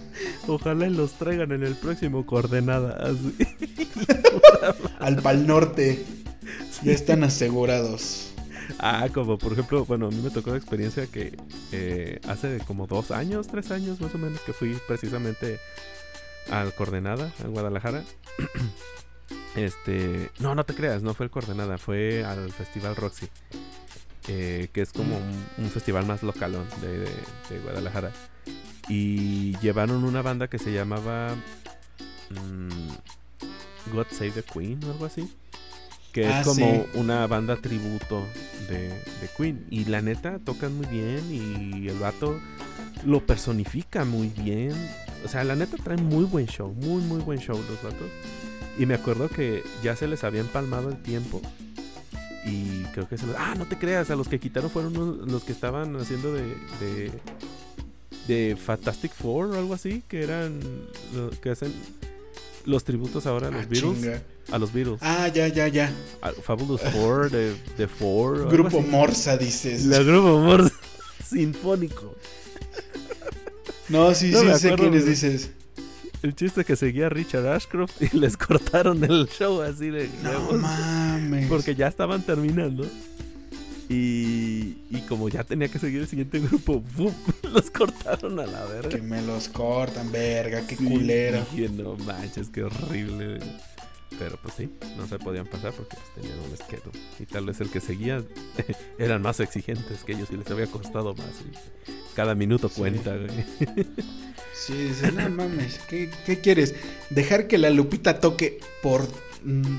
[0.47, 2.97] Ojalá y los traigan en el próximo coordenada.
[3.09, 3.35] Así.
[4.99, 6.03] Al Pal Norte.
[6.83, 8.33] Ya están asegurados.
[8.79, 11.37] Ah, como por ejemplo, bueno, a mí me tocó la experiencia que
[11.71, 15.59] eh, hace como dos años, tres años más o menos, que fui precisamente
[16.49, 18.03] al Coordenada, a Guadalajara.
[19.55, 23.27] este, no, no te creas, no fue el Coordenada, fue al Festival Roxy,
[24.27, 27.05] eh, que es como un, un festival más localón de, de-
[27.49, 28.11] de Guadalajara.
[28.89, 31.35] Y llevaron una banda que se llamaba
[32.29, 35.29] mm, God Save the Queen o algo así.
[36.13, 36.83] Que Ah, es como sí.
[36.99, 38.25] una banda tributo
[38.69, 39.65] de, de Queen.
[39.69, 42.39] Y la neta tocan muy bien y el vato
[43.05, 44.73] lo personifica muy bien.
[45.25, 48.07] O sea, la neta trae muy buen show, muy, muy buen show los vatos.
[48.79, 51.41] Y me acuerdo que ya se les había empalmado el tiempo.
[52.45, 53.35] Y creo que se los...
[53.37, 56.43] Ah, no te creas, a los que quitaron fueron unos- los que estaban haciendo de...
[56.79, 57.11] de
[58.27, 60.59] de Fantastic Four o algo así, que eran
[61.41, 61.73] que hacen
[62.65, 64.21] los tributos ahora a los Ah, Beatles, chinga.
[64.51, 65.93] a los Beatles, Ah, ya, ya, ya.
[66.21, 68.81] a Fabulous Four, de, de Four, Grupo.
[68.81, 69.85] Morsa, dices.
[69.85, 70.73] La grupo Morse
[71.25, 72.15] sinfónico.
[73.87, 75.51] No, sí, No sí, sé quiénes dices.
[76.23, 80.51] El chiste que seguía a Richard Ashcroft y les cortaron el show así de No
[80.57, 81.47] mames.
[81.47, 82.85] porque ya estaban terminando.
[83.89, 87.13] Y, y como ya tenía que seguir el siguiente grupo, ¡bum!
[87.53, 88.89] los cortaron a la verga.
[88.89, 91.45] Que me los cortan, verga, qué Sí, culero.
[91.53, 93.39] dije, no manches, qué horrible.
[94.19, 96.89] Pero pues sí, no se podían pasar porque pues, tenían un esqueto.
[97.19, 98.23] Y tal vez el que seguía
[98.97, 101.27] eran más exigentes que ellos y les había costado más.
[101.45, 102.75] y cada minuto Sí.
[102.79, 103.29] cuenta, güey.
[104.65, 106.73] Sí, dices, no mames, ¿qué, qué quieres?
[107.09, 109.07] ¿Dejar que la Lupita toque por
[109.43, 109.77] mm,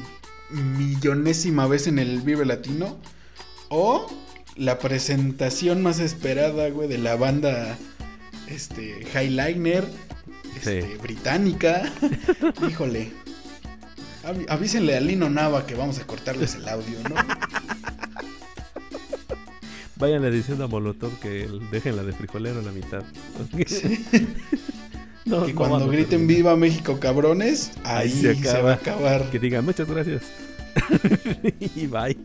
[0.79, 2.97] millonésima vez en el Vive Latino?
[3.69, 4.07] ¿O
[4.57, 7.77] la presentación más esperada, güey, de la banda
[8.47, 9.85] este, Highliner
[10.57, 10.88] este, Sí.
[11.03, 11.93] británica?
[12.69, 13.12] Híjole.
[14.49, 17.14] Avísenle a Lino Nava que vamos a cortarles el audio, ¿no?
[19.99, 23.03] Váyanle diciendo a Molotov que dejen la de frijolero a la mitad.
[23.67, 24.05] Sí.
[25.25, 26.37] No, que no cuando griten terminar.
[26.37, 28.63] Viva México, cabrones, ahí, Ahí se se, acaba.
[28.65, 29.31] va a acabar.
[29.31, 30.23] Que digan muchas gracias.
[31.77, 32.17] y bye.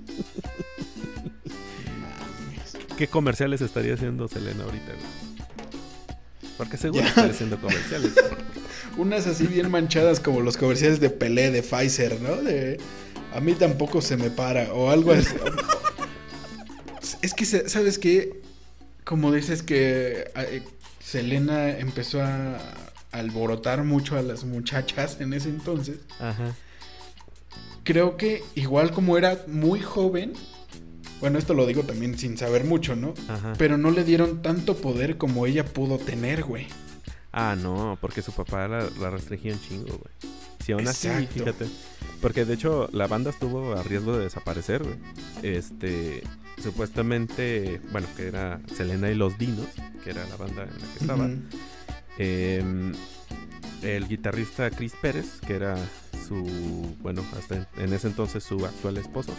[2.97, 6.49] ¿Qué comerciales estaría haciendo Selena ahorita, güey?
[6.57, 7.09] Porque seguro Ya.
[7.09, 8.13] estaría haciendo comerciales.
[8.97, 12.35] Unas así bien manchadas como los comerciales de Pelé de Pfizer, ¿no?
[12.37, 12.77] De
[13.33, 15.35] a mí tampoco se me para o algo así.
[17.21, 18.41] Es que sabes qué,
[19.03, 20.31] como dices que
[20.99, 22.57] Selena empezó a
[23.11, 25.99] alborotar mucho a las muchachas en ese entonces.
[26.19, 26.55] Ajá.
[27.83, 30.33] Creo que igual como era muy joven,
[31.19, 33.13] bueno, esto lo digo también sin saber mucho, ¿no?
[33.27, 33.53] Ajá.
[33.57, 36.67] Pero no le dieron tanto poder como ella pudo tener, güey.
[37.31, 40.33] Ah, no, porque su papá la, la restringía un chingo, güey.
[40.63, 41.65] Si aún así, fíjate.
[42.21, 44.95] Porque de hecho la banda estuvo a riesgo de desaparecer, güey.
[45.41, 46.23] Este,
[46.61, 49.67] supuestamente, bueno, que era Selena y los Dinos,
[50.03, 51.29] que era la banda en la que estaba.
[52.17, 52.93] Em,
[53.81, 55.75] el guitarrista Chris Pérez, que era
[56.27, 59.33] su, bueno, hasta en, en ese entonces su actual esposo.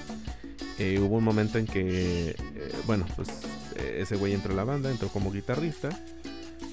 [0.79, 3.29] eh, hubo un momento en que, eh, bueno, pues
[3.77, 5.89] eh, ese güey entró a la banda, entró como guitarrista.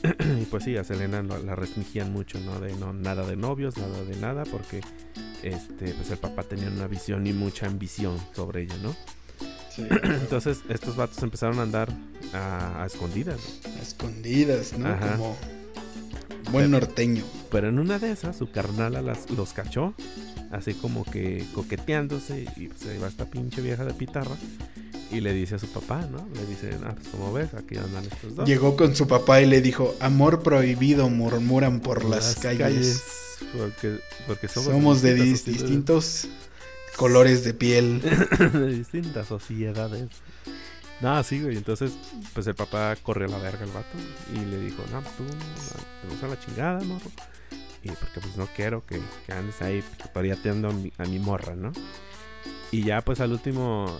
[0.41, 2.59] y pues sí, a Selena lo- la restringían mucho, ¿no?
[2.59, 4.81] De no, nada de novios, nada de nada, porque
[5.43, 8.95] este, pues el papá tenía una visión y mucha ambición sobre ella, ¿no?
[9.75, 9.83] Sí.
[10.03, 11.89] Entonces estos vatos empezaron a andar
[12.33, 13.39] a, a escondidas.
[13.65, 13.79] ¿no?
[13.79, 14.87] A escondidas, ¿no?
[14.89, 15.13] Ajá.
[15.17, 15.37] Como
[16.51, 17.23] buen norteño.
[17.51, 19.93] Pero en una de esas, su carnala las, los cachó,
[20.51, 24.35] así como que coqueteándose, y ahí va esta pinche vieja de pitarra,
[25.11, 26.25] y le dice a su papá, ¿no?
[26.35, 28.47] Le dice, ah, pues como ves, aquí andan estos dos.
[28.47, 33.01] Llegó con su papá y le dijo, amor prohibido murmuran por las, calles.
[33.57, 36.27] porque, porque somos, Somos de dis- distintos
[36.97, 38.01] colores de piel.
[38.53, 40.09] de distintas sociedades.
[41.01, 41.57] No, sí, güey.
[41.57, 41.93] Entonces,
[42.33, 43.97] pues el papá corrió a la verga al vato
[44.35, 47.09] y le dijo, no, tú, te vas a la chingada, morro.
[47.83, 51.55] Y porque pues no quiero que, que andes ahí pariateando a mi, a mi morra,
[51.55, 51.71] ¿no?
[52.71, 53.97] Y ya pues al último,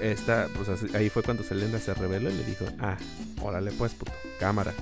[0.00, 2.96] esta, pues así- ahí fue cuando Selena se reveló y le dijo, ah,
[3.42, 4.72] órale pues, puto, cámara.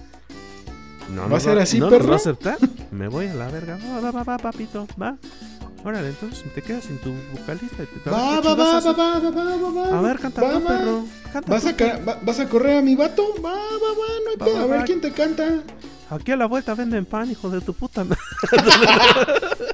[1.15, 2.13] No ¿Va a ser así, ¿No perro?
[2.13, 2.59] a aceptar?
[2.91, 3.79] Me voy a la verga.
[4.03, 5.17] Va, va, va, papito, va.
[5.85, 7.83] Órale, entonces te quedas sin tu vocalista.
[7.83, 9.99] Y te Va, va, va, va, va, va, va, va, va.
[9.99, 11.05] A ver, canta Va, perro.
[11.33, 13.25] Canta ¿Vas a, ca- va- ¿Vas a correr a mi vato?
[13.37, 14.57] Va, va, va, no hay Va, pedo.
[14.57, 14.85] va, A ver va.
[14.85, 15.63] quién te canta.
[16.11, 18.03] Aquí a la vuelta venden pan, hijo de tu puta.
[18.05, 18.19] madre.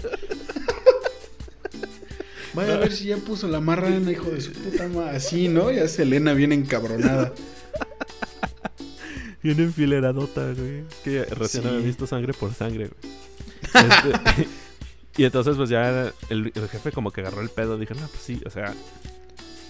[2.54, 5.16] Vaya a ver si ya puso la marrana, hijo de su puta madre.
[5.16, 5.72] Así, ¿no?
[5.72, 7.32] Ya Selena viene encabronada.
[9.42, 10.84] Bien enfileradota, güey.
[11.02, 11.68] Que recién Sí.
[11.68, 13.14] había visto sangre por sangre, güey.
[13.74, 14.48] Este,
[15.16, 17.78] y entonces, pues ya el, el jefe como que agarró el pedo.
[17.78, 18.72] Dije, no, pues sí, o sea,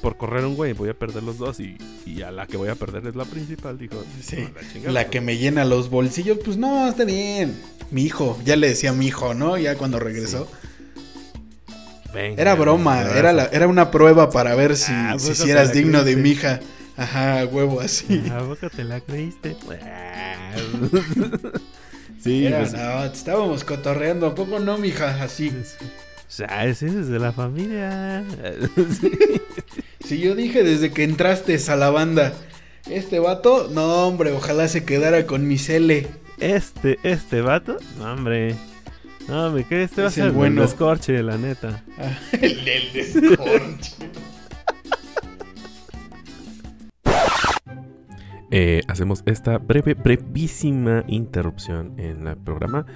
[0.03, 1.61] por correr un güey voy a perder los dos.
[1.61, 1.77] Y,
[2.07, 3.79] y a la que voy a perder es la principal.
[3.79, 4.37] Dijo, Sí.
[4.37, 5.11] "No, chingada, La pues".
[5.11, 7.55] que me llena los bolsillos, pues no, está bien.
[7.91, 9.57] Mi hijo, ya le decía mi hijo, ¿no?
[9.59, 10.49] Ya cuando regresó.
[12.13, 15.75] Venga, Era broma, era, la, era una prueba para ver si, Ah, si, eras la
[15.75, 16.61] digno de mi hija.
[16.97, 18.23] Ajá, huevo, así.
[18.33, 19.57] ¿A poco te la creíste?
[22.25, 22.73] sí, Era, pues.
[22.73, 25.23] no, estábamos cotorreando, ¿a poco no, mija?
[25.23, 25.51] Así.
[25.51, 28.25] O sea, ese es de la familia.
[29.01, 29.11] Sí.
[30.05, 32.35] Si yo dije desde que entraste a la banda,
[32.91, 36.09] este vato, no, hombre, ojalá se quedara con mi cele.
[36.41, 38.55] Este, este vato, no, hombre.
[39.29, 40.61] No, hombre, que este va a ser el el bueno.
[40.63, 41.83] descorche, la neta.
[41.99, 43.93] Ah, el del descorche.
[48.57, 52.87] Eh, hacemos esta breve, brevísima interrupción en el programa.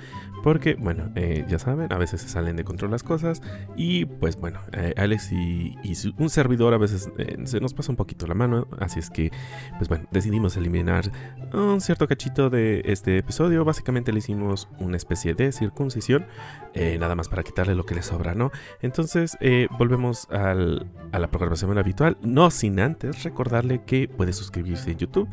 [0.43, 3.43] Porque, bueno, eh, ya saben, a veces se salen de control las cosas.
[3.77, 5.77] Y pues bueno, eh, Alex y,
[6.19, 8.67] un servidor a veces eh, se nos pasa un poquito la mano.
[8.79, 9.31] Así es que,
[9.79, 11.11] pues bueno, decidimos eliminar
[11.53, 13.65] un cierto cachito de este episodio.
[13.65, 16.27] Básicamente le hicimos una especie de circuncisión.
[16.75, 18.53] eh, nada más para quitarle lo que le sobra, ¿no?
[18.83, 19.37] Entonces,
[19.79, 22.17] volvemos a la programación habitual.
[22.23, 25.29] No sin antes recordarle que puede suscribirse en YouTube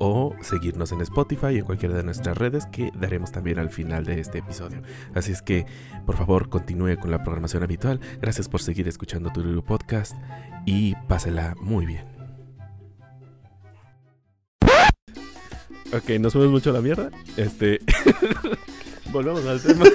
[0.00, 4.04] o seguirnos en Spotify y en cualquiera de nuestras redes que daremos también al final
[4.04, 4.82] de este episodio.
[5.14, 5.64] Así es que,
[6.06, 8.00] por favor, continúe con la programación habitual.
[8.20, 10.14] Gracias por seguir escuchando Tururu Podcast
[10.66, 12.04] y pásela muy bien.
[15.92, 17.10] Ok, nos fuimos mucho a la mierda.
[17.36, 17.80] Este.
[19.12, 19.84] Volvemos al tema.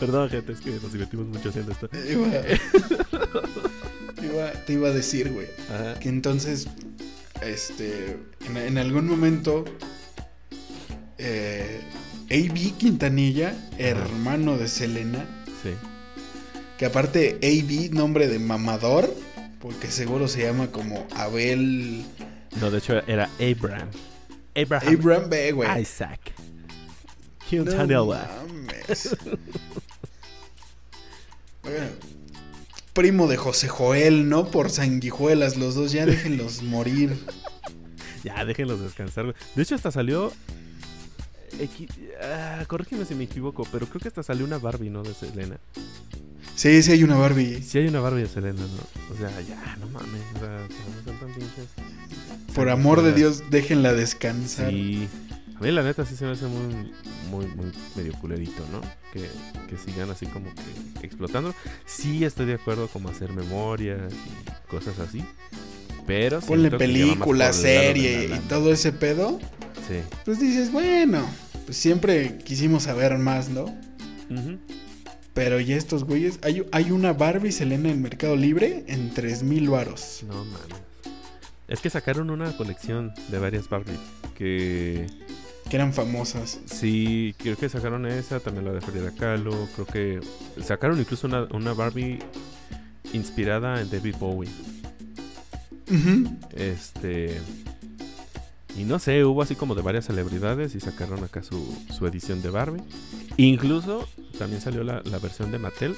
[0.00, 1.88] Perdón, gente, es que nos divertimos mucho haciendo esto.
[4.20, 5.46] Iba- te iba a decir, güey,
[6.00, 6.66] que entonces,
[7.40, 9.64] este, en, en algún momento,
[11.22, 11.80] eh,
[12.30, 12.72] A.B.
[12.78, 15.24] Quintanilla, hermano de Selena,
[15.62, 15.70] Sí.
[16.78, 17.90] que aparte A.B.
[17.92, 19.08] nombre de mamador,
[19.60, 22.04] porque seguro se llama como Abel
[22.60, 23.88] No, de hecho era Abraham.
[24.56, 25.80] Abraham Abraham B, güey.
[25.82, 26.20] Isaac.
[27.52, 28.04] No Quintanilla.
[28.04, 29.16] mames.
[31.64, 31.90] Oigan,
[32.92, 34.46] Primo de José Joel, ¿no?
[34.50, 37.16] Por sanguijuelas, los dos ya déjenlos morir.
[38.24, 39.34] Ya, déjenlos descansar.
[39.56, 40.32] De hecho, hasta salió.
[42.22, 45.02] Ah, corrígeme si me equivoco, pero creo que hasta salió una Barbie, ¿no?
[45.02, 45.58] De Selena.
[46.54, 47.62] Sí, sí hay una Barbie.
[47.62, 49.14] Sí hay una Barbie de Selena, ¿no?
[49.14, 50.22] O sea, ya, no mames.
[50.36, 51.68] O sea, no son tan pinches.
[52.54, 54.70] Por amor de Dios, déjenla descansar.
[54.70, 55.08] Sí.
[55.56, 56.92] A mí la neta sí se me hace muy,
[57.30, 58.80] muy, muy medio culerito, ¿no?
[59.12, 59.28] Que,
[59.68, 61.54] que sigan así como que explotando.
[61.86, 65.24] Sí estoy de acuerdo como hacer memoria y cosas así.
[66.06, 69.38] Pero Ponle película, serie y todo ese pedo.
[69.88, 69.96] Sí.
[70.24, 71.24] Pues dices, bueno,
[71.64, 73.64] pues siempre quisimos saber más, ¿no?
[73.64, 74.58] Ujú.
[75.34, 80.24] Pero ya estos güeyes, hay, hay una Barbie Selena en Mercado Libre en 3000 varos.
[80.28, 80.82] No mames.
[81.68, 83.98] Es que sacaron una colección de varias Barbie.
[84.36, 85.06] Que
[85.70, 86.58] Que eran famosas.
[86.66, 89.68] sí, creo que sacaron esa, también la de Frida Kahlo.
[89.74, 90.20] Creo que
[90.62, 92.18] sacaron incluso una, una Barbie
[93.14, 94.50] inspirada en David Bowie.
[95.90, 96.36] Ujú.
[96.54, 97.40] Este.
[98.76, 102.40] Y no sé, hubo así como de varias celebridades y sacaron acá su, su edición
[102.42, 102.82] de Barbie.
[103.36, 104.08] Incluso
[104.38, 105.94] también salió la, la versión de Mattel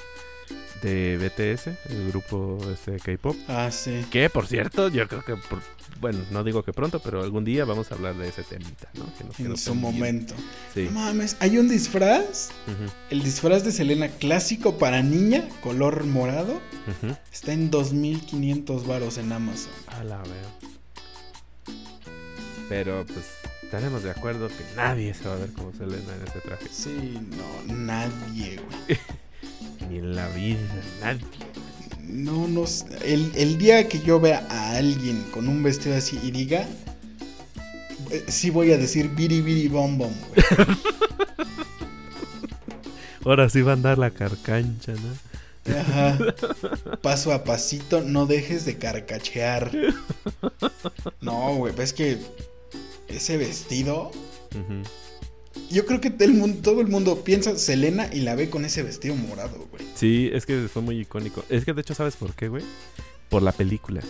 [0.81, 3.35] de BTS, el grupo este K-pop.
[3.47, 4.05] Ah, sí.
[4.11, 5.61] Que por cierto, yo creo que, por-
[6.01, 9.05] bueno, no digo que pronto, pero algún día vamos a hablar de ese temita, ¿no?
[9.17, 9.97] Que nos quedó En su pendiente.
[9.97, 10.33] momento.
[10.73, 10.89] Sí.
[10.91, 12.49] Mames, hay un disfraz.
[13.09, 16.51] El disfraz de Selena clásico para niña, color morado.
[17.01, 17.15] ujú.
[17.31, 19.71] Está en 2500 varos en Amazon.
[19.87, 20.74] A la veo.
[22.69, 23.25] Pero pues
[23.63, 26.67] estaremos de acuerdo que nadie se va a ver como Selena en ese traje.
[26.71, 27.19] Sí,
[27.67, 28.99] no, nadie, güey.
[29.89, 30.59] Ni en la vida,
[31.01, 31.21] nadie.
[32.01, 32.65] No, no.
[33.03, 36.67] El, el día que yo vea a alguien con un vestido así y diga.
[38.11, 40.45] eh, Sí voy a decir biri biri bom bom, güey.
[43.25, 45.75] Ahora sí va a andar la carcancha, ¿no?
[45.79, 46.17] Ajá.
[47.01, 49.71] Paso a pasito, no dejes de carcachear.
[51.21, 52.19] No, güey, ves que
[53.17, 54.11] ese vestido.
[55.71, 58.65] Yo creo que todo el mundo, todo el mundo piensa Selena y la ve con
[58.65, 59.83] ese vestido morado, güey.
[59.95, 61.43] Sí, es que fue muy icónico.
[61.49, 62.63] Es que de hecho, ¿sabes por qué, güey?
[63.29, 64.01] Por la película.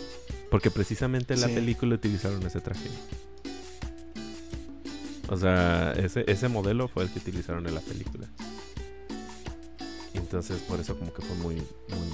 [0.52, 1.54] Porque precisamente en la Sí.
[1.56, 2.90] película utilizaron ese traje.
[5.30, 8.28] O sea, ese, ese modelo fue el que utilizaron en la película.
[10.16, 11.62] Entonces, por eso como que fue muy,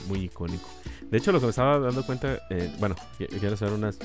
[0.07, 0.67] muy, icónico.
[1.09, 3.97] De hecho, lo que me estaba dando cuenta, eh, bueno, qui- quiero hacer unas,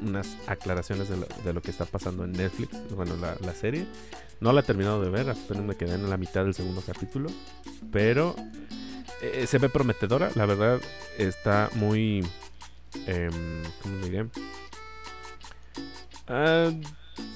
[0.00, 3.86] unas aclaraciones de lo, de lo que está pasando en Netflix, bueno, la, la serie.
[4.40, 7.30] No la he terminado de ver, apenas me quedé en la mitad del segundo capítulo.
[7.92, 8.34] Pero
[9.22, 10.80] eh, se ve prometedora, la verdad
[11.18, 12.26] está muy...
[13.06, 14.26] em, ¿Cómo le diré?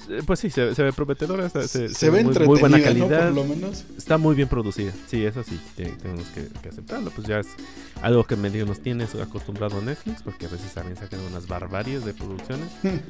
[0.09, 2.83] Eh, pues sí, se, se ve prometedora, se, Se, se ve muy, muy buena ¿no?
[2.83, 3.25] calidad.
[3.33, 3.83] Por lo menos.
[3.97, 4.91] Está muy bien producida.
[5.07, 7.11] Sí, eso sí, te- tenemos que, que aceptarlo.
[7.11, 7.47] Pues ya es
[8.01, 12.05] algo que medio nos tienes acostumbrado a Netflix, porque a veces también sacan unas barbaries
[12.05, 12.67] de producciones.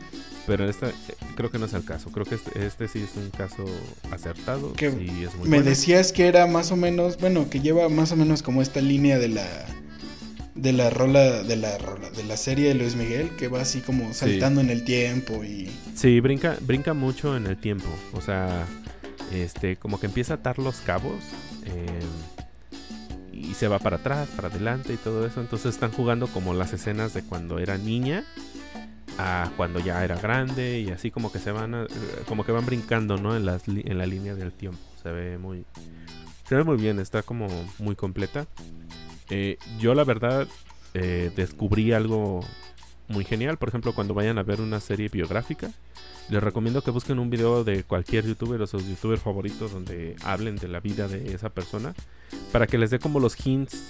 [0.48, 0.94] Pero esta eh,
[1.36, 2.10] creo que no es el caso.
[2.12, 3.66] Creo que este, este sí es un caso
[4.12, 4.74] acertado.
[4.74, 5.64] Que sí, es muy Me bueno.
[5.70, 9.20] decías que era más o menos, bueno, que lleva más o menos como esta línea
[9.20, 9.46] de la
[10.58, 13.80] de la rola de la rola de la serie de Luis Miguel que va así
[13.82, 17.88] como saltando en el tiempo y Sí, brinca, brinca mucho en el tiempo.
[18.14, 18.66] O sea,
[19.34, 21.24] este, como que empieza a atar los cabos.
[21.66, 22.02] eh,
[23.34, 25.40] y se va para atrás, para adelante y todo eso.
[25.42, 28.24] Entonces están jugando como las escenas de cuando era niña
[29.20, 31.88] a cuando ya era grande y así como que se van a-
[32.28, 33.36] como que van brincando, ¿no?
[33.36, 34.80] En, las en la línea del tiempo.
[35.04, 35.66] Se ve muy
[36.50, 37.48] se ve muy bien, está como
[37.80, 38.48] muy completa.
[39.30, 40.48] Eh, yo la verdad
[40.94, 42.42] eh, descubrí algo
[43.08, 43.58] muy genial.
[43.58, 45.72] Por ejemplo, cuando vayan a ver una serie biográfica,
[46.30, 50.58] les recomiendo que busquen un video de cualquier youtuber o sus youtubers favoritos donde hablen
[50.58, 51.94] de la vida de esa persona
[52.52, 53.82] para que les dé como los hints.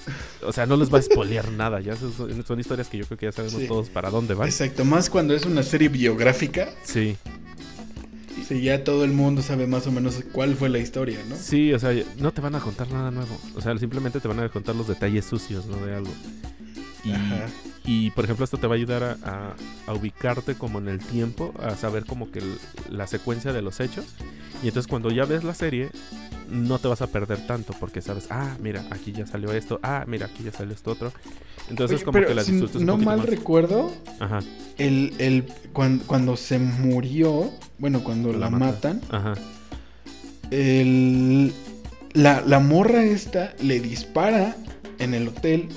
[0.43, 1.79] O sea, no les va a spoilear nada.
[1.81, 2.13] Ya son,
[2.45, 3.67] son historias que yo creo que ya sabemos Sí.
[3.67, 4.47] todos para dónde van.
[4.47, 7.17] exacto, más cuando es una serie biográfica, Sí,
[8.47, 11.35] si ya todo el mundo sabe más o menos cuál fue la historia, ¿no?
[11.35, 13.37] sí, o sea, no te van a contar nada nuevo.
[13.55, 15.85] O sea, simplemente te van a contar los detalles sucios, ¿no?
[15.85, 16.11] De algo.
[17.07, 18.07] Y.
[18.07, 19.55] Y por ejemplo, esto te va a ayudar a, a-
[19.87, 22.57] a ubicarte como en el tiempo, a saber como que el-
[22.89, 24.05] la secuencia de los hechos.
[24.63, 25.89] Y entonces cuando ya ves la serie,
[26.49, 30.03] no te vas a perder tanto porque sabes, ah, mira, aquí ya salió esto, ah,
[30.07, 31.13] mira, aquí ya salió esto otro.
[31.69, 33.25] Entonces Oye, como que la disfrutas no mal más.
[33.25, 34.39] recuerdo, Ajá,
[34.77, 39.01] el, el cuan- cuando, se murió, bueno, cuando La la, matan.
[39.09, 39.33] matan, ajá.
[40.51, 41.53] el,
[42.13, 44.55] la, la morra esta le dispara
[44.99, 45.67] en el hotel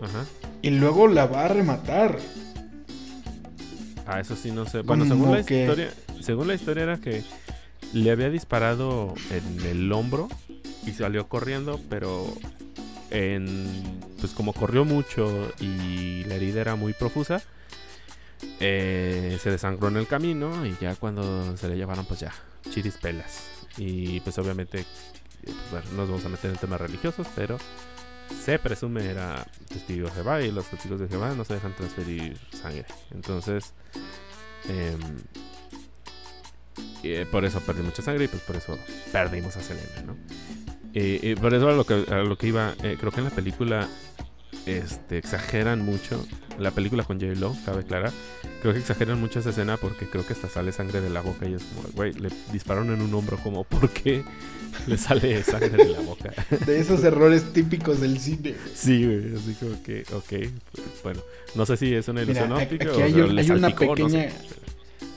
[0.00, 0.24] Ajá.
[0.62, 2.18] Y luego la va a rematar.
[4.06, 4.82] Ah, eso sí no sé.
[4.82, 7.22] Bueno, según la que- historia, según la historia era que
[7.92, 10.28] le había disparado en el hombro
[10.86, 12.26] y salió corriendo, pero
[13.10, 17.42] en pues como corrió mucho y la herida era muy profusa,
[18.60, 22.32] eh, se desangró en el camino y ya cuando se le llevaron pues ya
[22.70, 23.42] chiris pelas
[23.76, 24.84] y pues obviamente eh,
[25.44, 27.58] pues, bueno, no nos vamos a meter en temas religiosos, pero
[28.32, 32.36] se presume era testigo de Jehová y los testigos de Jehová no se dejan transferir
[32.52, 32.86] sangre.
[33.12, 33.72] Entonces,
[34.68, 35.00] em,
[37.02, 38.78] eh, por eso perdí mucha sangre y pues por eso
[39.10, 40.16] perdimos a Selena, ¿no?
[40.94, 43.88] Eh, por eso a lo que, lo que iba, eh, creo que en la película
[44.66, 46.24] este, exageran mucho.
[46.58, 48.12] La película con J-Lo, cabe aclarar.
[48.62, 51.48] Creo que exageran mucho esa escena porque creo que hasta sale sangre de la boca
[51.48, 54.22] y es como, güey, le dispararon en un hombro, como, ¿por qué
[54.86, 56.32] le sale sangre de la boca?
[56.66, 58.54] De esos errores típicos del cine.
[58.72, 61.20] Sí, güey, así como que, ok, bueno,
[61.56, 63.96] no sé si es una ilusión óptica aquí o hay un- le hay una salpicó,
[63.96, 64.30] no sé.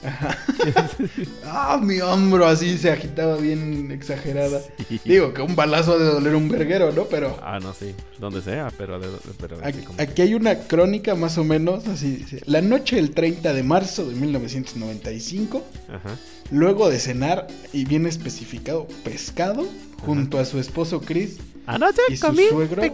[1.44, 4.60] Ah, mi hombro así se agitaba bien exagerada.
[4.88, 5.00] Sí.
[5.04, 7.04] Digo que un balazo ha de doler un verguero, ¿no?
[7.04, 9.08] Pero Ah, no, sí, donde sea, pero, de-
[9.40, 10.00] pero aquí, como...
[10.00, 12.16] aquí hay una crónica más o menos así.
[12.16, 16.16] dice, La noche del 30 de marzo de 1995, Ajá.
[16.50, 19.66] luego de cenar y bien especificado pescado
[20.04, 22.82] junto a su esposo Chris Anoche y su suegro.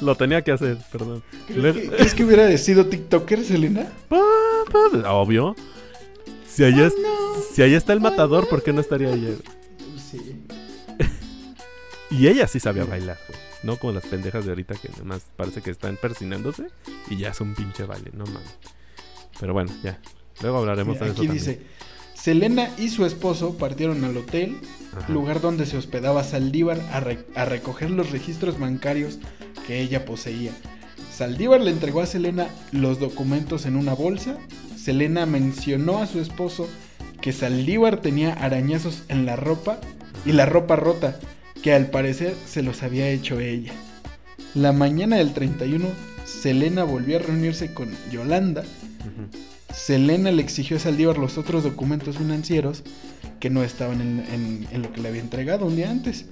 [0.00, 1.22] Lo tenía que hacer, perdón.
[1.46, 3.86] ¿Crees que, crees que hubiera sido TikToker, Selena?
[4.08, 4.20] Pa,
[4.72, 5.54] pa, Obvio.
[6.48, 7.42] Si allá, es- Oh, no.
[7.54, 9.30] si allá está el matador, ¿por qué no estaría ella?
[10.10, 10.36] Sí.
[12.10, 13.18] Y ella sí sabía bailar.
[13.62, 16.68] No como las pendejas de ahorita que nomás parece que están persinándose
[17.08, 18.54] y ya es un pinche baile, no mames.
[19.38, 20.00] Pero bueno, ya.
[20.42, 21.44] Luego hablaremos Mira, de eso aquí también.
[21.46, 21.62] dice,
[22.14, 24.56] Selena y su esposo partieron al hotel,
[24.96, 25.12] Ajá.
[25.12, 29.18] lugar donde se hospedaba Saldívar, a, re- a recoger los registros bancarios
[29.66, 30.52] que ella poseía.
[31.14, 34.38] Saldívar le entregó a Selena los documentos en una bolsa.
[34.76, 36.68] Selena mencionó a su esposo
[37.20, 39.78] que Saldívar tenía arañazos en la ropa
[40.24, 41.18] y la ropa rota,
[41.62, 43.72] que al parecer se los había hecho ella.
[44.54, 45.86] La mañana del 31,
[46.24, 48.64] Selena volvió a reunirse con Yolanda.
[49.74, 52.82] Selena le exigió a Saldívar los otros documentos financieros
[53.38, 56.24] que no estaban en, en- en lo que le había entregado un día antes.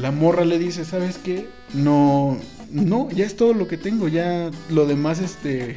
[0.00, 1.48] La morra le dice, ¿sabes qué?
[1.74, 2.38] No,
[2.70, 5.76] no, ya es todo lo que tengo, ya lo demás, este,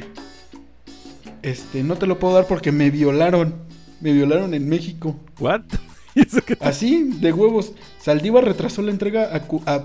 [1.42, 3.54] este, no te lo puedo dar porque me violaron,
[4.00, 5.16] me violaron en México.
[5.40, 5.62] ¿What?
[6.60, 7.72] Así, de huevos.
[8.00, 9.30] Saldívar retrasó la entrega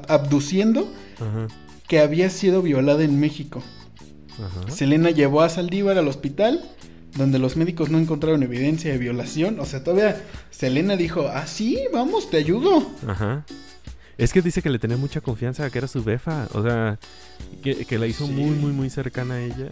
[0.07, 1.47] abduciendo Ajá.
[1.87, 3.63] que había sido violada en México.
[4.33, 4.71] Ajá.
[4.71, 6.63] Selena llevó a Saldívar al hospital,
[7.15, 9.59] donde los médicos no encontraron evidencia de violación.
[9.59, 10.21] O sea, todavía
[10.51, 12.85] Selena dijo, ah, sí, vamos, te ayudo.
[13.07, 13.45] Ajá.
[14.17, 16.47] Es que dice que le tenía mucha confianza, que era su befa.
[16.53, 16.97] O sea,
[17.61, 18.31] que, que la hizo Sí.
[18.31, 19.69] muy, muy, muy cercana a ella.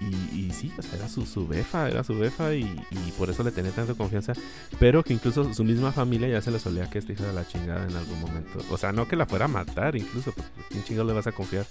[0.00, 3.30] Y, y sí, o sea, era su, su befa, era su befa y, y por
[3.30, 4.34] eso le tenía tanta confianza.
[4.78, 7.46] Pero que incluso su misma familia ya se le solía que esta hija de la
[7.48, 8.58] chingada en algún momento.
[8.70, 11.32] O sea, no que la fuera a matar incluso, porque ¿quién chingado le vas a
[11.32, 11.64] confiar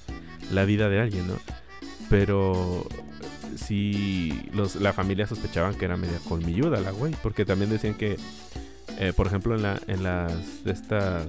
[0.52, 1.36] la vida de alguien, no?
[2.10, 2.86] Pero
[3.56, 8.18] sí, los, la familia sospechaban que era media colmilluda la güey, porque también decían que,
[9.00, 11.28] eh, por ejemplo, en, la, en las de estas,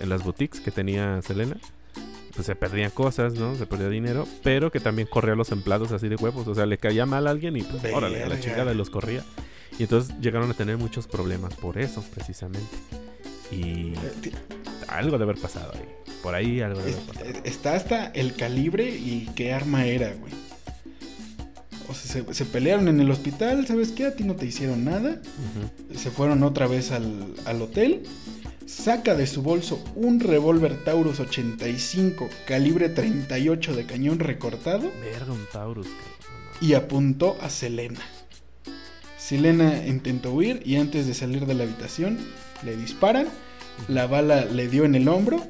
[0.00, 1.56] en las boutiques que tenía Selena,
[2.34, 3.56] pues se perdían cosas, ¿no?
[3.56, 6.78] Se perdía dinero, pero que también corría los empleados así de huevos, o sea, le
[6.78, 9.24] caía mal a alguien y pues, órale, a la chingada los corría.
[9.78, 12.76] Y entonces llegaron a tener muchos problemas por eso, precisamente.
[13.50, 13.92] Y
[14.88, 16.12] algo de haber pasado ahí.
[16.22, 17.26] Por ahí algo de haber pasado.
[17.44, 20.32] Está hasta el calibre y qué arma era, güey.
[21.88, 24.06] O sea, se, se pelearon en el hospital, ¿sabes qué?
[24.06, 25.20] A ti no te hicieron nada.
[25.96, 28.02] Se fueron otra vez al, al hotel.
[28.66, 34.90] Saca de su bolso un revólver Taurus 85, calibre 38 de cañón recortado.
[35.00, 35.86] Verga, un Taurus.
[36.60, 38.00] y apuntó a Selena.
[39.18, 42.18] Selena intentó huir y antes de salir de la habitación
[42.64, 43.26] le disparan.
[43.88, 45.46] La bala le dio en el hombro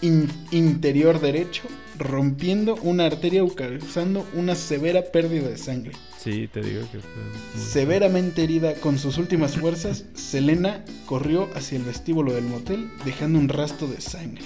[0.00, 1.62] in- interior derecho,
[2.02, 5.92] rompiendo una arteria causando una severa pérdida de sangre.
[6.18, 11.84] Sí, te digo que fue Severamente herida con sus últimas fuerzas, Selena corrió hacia el
[11.84, 14.42] vestíbulo del motel dejando un rastro de sangre.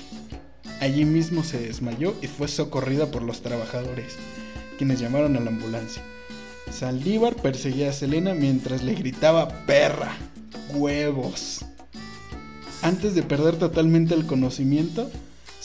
[0.81, 4.17] Allí mismo se desmayó y fue socorrida por los trabajadores,
[4.79, 6.03] quienes llamaron a la ambulancia.
[6.71, 10.17] Saldívar perseguía a Selena mientras le gritaba perra,
[10.75, 11.65] huevos.
[12.83, 15.11] Antes de perder totalmente el conocimiento,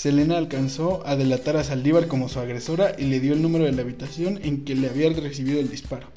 [0.01, 3.71] Selena alcanzó a delatar a Saldívar como su agresora y le dio el número de
[3.71, 6.07] la habitación en que le había recibido el disparo.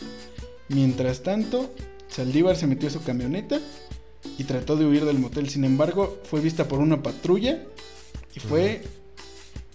[0.70, 1.70] Mientras tanto,
[2.08, 3.60] Saldívar se metió a su camioneta
[4.38, 5.50] y trató de huir del motel.
[5.50, 7.62] Sin embargo, fue vista por una patrulla
[8.34, 8.80] y fue...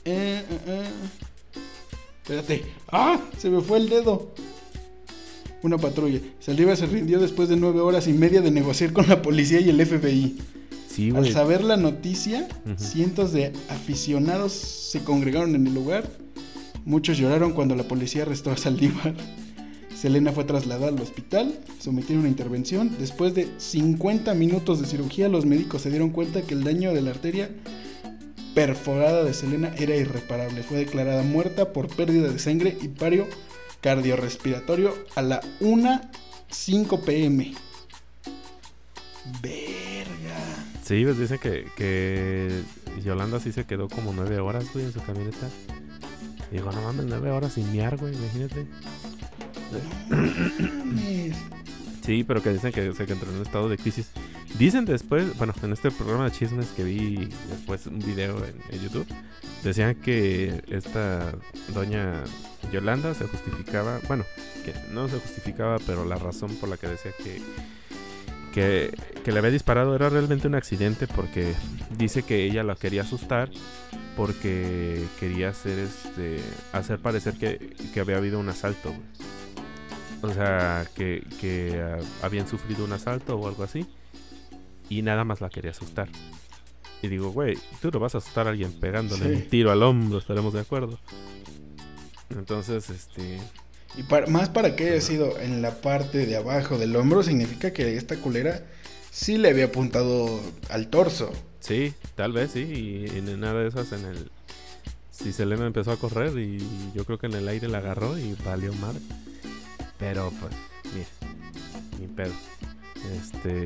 [0.05, 0.87] eh, eh, eh.
[2.23, 2.65] Espérate.
[2.91, 3.19] ¡Ah!
[3.37, 4.31] Se me fue el dedo.
[5.61, 6.19] Una patrulla.
[6.39, 9.69] Saldívar se rindió después de nueve horas y media de negociar con la policía y
[9.69, 10.35] el FBI.
[10.99, 12.45] Sí, Al saber la noticia,
[12.75, 16.03] cientos de aficionados se congregaron en el lugar.
[16.83, 19.15] Muchos lloraron cuando la policía arrestó a Saldívar.
[19.95, 22.91] Selena fue trasladada al hospital, sometieron una intervención.
[22.99, 27.01] Después de 50 minutos de cirugía, los médicos se dieron cuenta que el daño de
[27.01, 27.49] la arteria
[28.53, 30.63] perforada de Selena era irreparable.
[30.63, 33.25] Fue declarada muerta por pérdida de sangre y pario
[33.79, 37.53] cardiorrespiratorio a la 1.05 pm.
[40.89, 42.63] Sí, pues dice que, que
[43.03, 45.47] Yolanda sí se quedó como nueve horas, güey, en su camioneta.
[46.51, 48.65] Y digo, no mames, nueve horas sin miar, güey, imagínate.
[52.01, 54.09] Sí, pero que dicen que se que entró en un estado de crisis.
[54.57, 58.81] Dicen después, bueno, en este programa de chismes que vi después un video en, en
[58.81, 59.05] YouTube,
[59.63, 61.33] decían que esta
[61.71, 62.23] doña
[62.71, 64.25] Yolanda se justificaba, bueno,
[64.65, 67.39] que no se justificaba, pero la razón por la que decía que
[68.53, 71.53] que, que le había disparado era realmente un accidente porque
[71.97, 73.49] dice que ella la quería asustar
[74.15, 76.39] porque quería hacer este
[76.73, 80.31] hacer parecer que, que había habido un asalto güey.
[80.31, 81.81] o sea que, que
[82.21, 83.85] habían sufrido un asalto o algo así
[84.89, 86.09] y nada más la quería asustar
[87.01, 89.31] y digo güey tú no vas a asustar a alguien pegándole Sí.
[89.43, 90.99] un tiro al hombro estaremos de acuerdo
[92.29, 93.39] entonces este
[93.97, 97.73] Y para- más para que haya sido en la parte de abajo del hombro, significa
[97.73, 98.63] que esta culera
[99.11, 101.31] sí le había apuntado al torso.
[101.59, 104.31] Sí, tal vez sí, y en nada de esas en el...
[105.11, 106.59] Si Selena empezó a correr y
[106.95, 109.01] yo creo que en el aire la agarró y valió madre.
[109.97, 110.53] Pero pues,
[110.93, 111.07] mira,
[111.99, 112.31] ni pedo.
[113.21, 113.65] Este...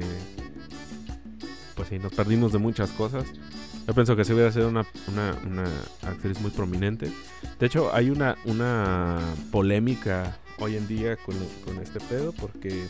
[1.75, 3.25] Pues sí, nos perdimos de muchas cosas.
[3.87, 5.65] Yo pienso que si hubiera sido una, una, una
[6.07, 7.11] actriz muy prominente.
[7.59, 9.19] De hecho, hay una, una
[9.51, 12.85] polémica hoy en día con, con este pedo porque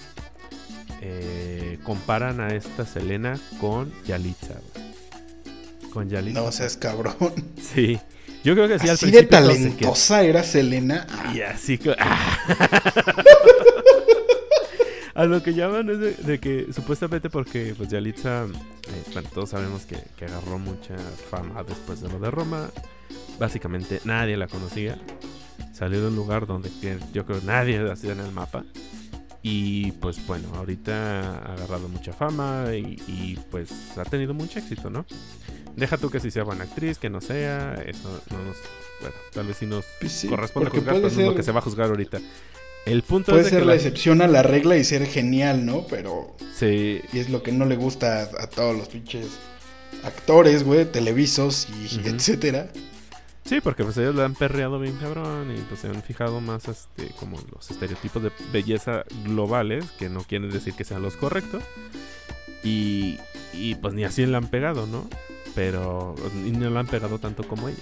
[1.01, 4.55] eh, comparan a esta Selena con Yalitza.
[5.91, 6.41] Con Yalitza.
[6.41, 7.15] No seas cabrón.
[7.61, 7.99] Sí.
[8.43, 11.07] Yo creo que sí, al Así de principio se talentosa era Selena.
[11.33, 11.95] Y así que...
[15.15, 19.51] A lo que llaman es de, de que supuestamente porque pues Yalitza, eh, bueno, todos
[19.51, 20.97] sabemos que, que agarró mucha
[21.29, 22.69] fama después de lo de Roma.
[23.39, 24.97] Básicamente nadie la conocía.
[25.71, 26.69] Salió de un lugar donde
[27.13, 28.63] yo creo nadie hacía en el mapa.
[29.45, 34.89] Y pues bueno, ahorita ha agarrado mucha fama y, y, pues ha tenido mucho éxito,
[34.89, 35.05] ¿no?
[35.75, 38.55] Deja tú que si sea buena actriz, que no sea, eso no nos...
[39.01, 41.59] Bueno, tal vez sí nos Pues sí, corresponde juzgar, pero es lo que se va
[41.59, 42.19] a juzgar ahorita.
[42.85, 45.65] El punto Puede es ser que la la- excepción a la regla y ser genial,
[45.65, 45.85] ¿no?
[45.87, 49.27] Pero Sí, y es lo que no le gusta a, a todos los pinches
[50.03, 52.67] actores, güey, televisos y etcétera.
[53.45, 56.67] Sí, porque pues ellos le han perreado bien cabrón y pues se han fijado más
[56.67, 61.63] este como los estereotipos de belleza globales, que no quieren decir que sean los correctos.
[62.63, 63.17] Y,
[63.53, 65.07] y pues ni así le han pegado, ¿no?
[65.55, 66.15] Pero
[66.45, 67.77] y no le han pegado tanto como ella.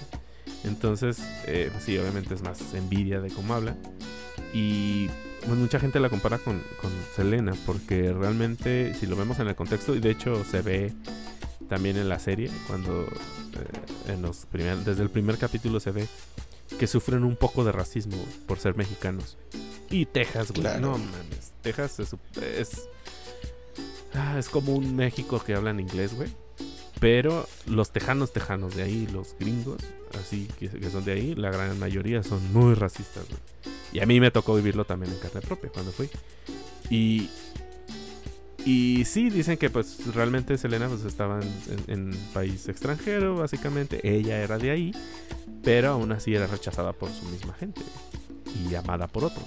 [0.64, 3.76] Entonces, eh, pues sí, obviamente es más envidia de cómo habla.
[4.54, 5.08] Y
[5.44, 9.54] pues, mucha gente la compara con, con Selena, porque realmente, si lo vemos en el
[9.56, 10.92] contexto, y de hecho se ve
[11.68, 16.06] también en la serie, cuando eh, en los primer- desde el primer capítulo se ve
[16.78, 19.36] que sufren un poco de racismo por ser mexicanos.
[19.90, 20.80] Y Texas, güey, Claro.
[20.80, 22.88] no mames, Texas es, es,
[24.38, 26.28] es como un México que hablan inglés, güey.
[27.02, 29.78] Pero los tejanos tejanos de ahí, los gringos,
[30.24, 33.40] así que, que son de ahí, la gran mayoría son muy racistas, güey.
[33.92, 36.08] Y a mí me tocó vivirlo también en carne propia cuando fui.
[36.90, 37.28] Y,
[38.64, 41.50] y sí, dicen que pues realmente Selena pues estaba en,
[41.88, 44.00] en- en país extranjero, básicamente.
[44.08, 44.92] Ella era de ahí,
[45.64, 47.80] pero aún así era rechazada por su misma gente
[48.70, 49.44] y amada por otros.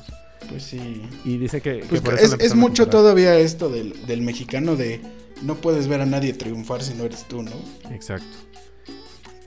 [0.49, 1.01] Pues sí.
[1.23, 4.75] Y dice que, que Pues por eso es, es mucho todavía esto del, del mexicano
[4.75, 4.99] de
[5.41, 7.51] no puedes ver a nadie triunfar si no eres tú, ¿no?
[7.91, 8.25] Exacto.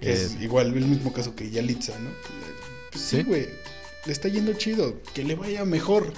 [0.01, 2.11] Que es Eh, igual el mismo caso que Yalitza, ¿no?
[2.93, 3.23] Pues sí, Sí.
[3.25, 3.47] güey.
[4.07, 4.97] Le está yendo chido.
[5.15, 6.13] Que le vaya mejor.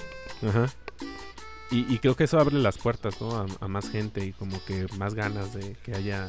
[0.46, 0.72] Ajá.
[1.70, 3.30] Y, y creo que eso abre las puertas, ¿no?
[3.36, 6.28] A, a más gente y como que más ganas de que haya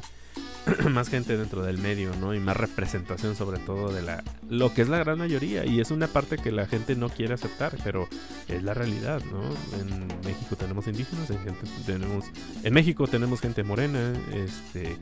[0.89, 2.33] más gente dentro del medio, ¿no?
[2.35, 5.89] Y más representación sobre todo de la lo que es la gran mayoría y es
[5.91, 8.07] una parte que la gente no quiere aceptar, pero
[8.47, 9.41] es la realidad, ¿no?
[9.79, 12.25] En México tenemos indígenas, en, gente, tenemos
[12.63, 14.97] en México tenemos gente morena, este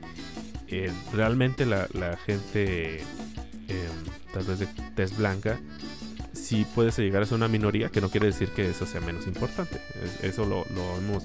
[0.68, 5.58] eh, realmente la, la gente em, tal vez de tez blanca
[6.32, 9.26] sí puede llegar a ser una minoría, que no quiere decir que eso sea menos
[9.26, 9.80] importante.
[10.02, 11.24] Es- eso lo, lo hemos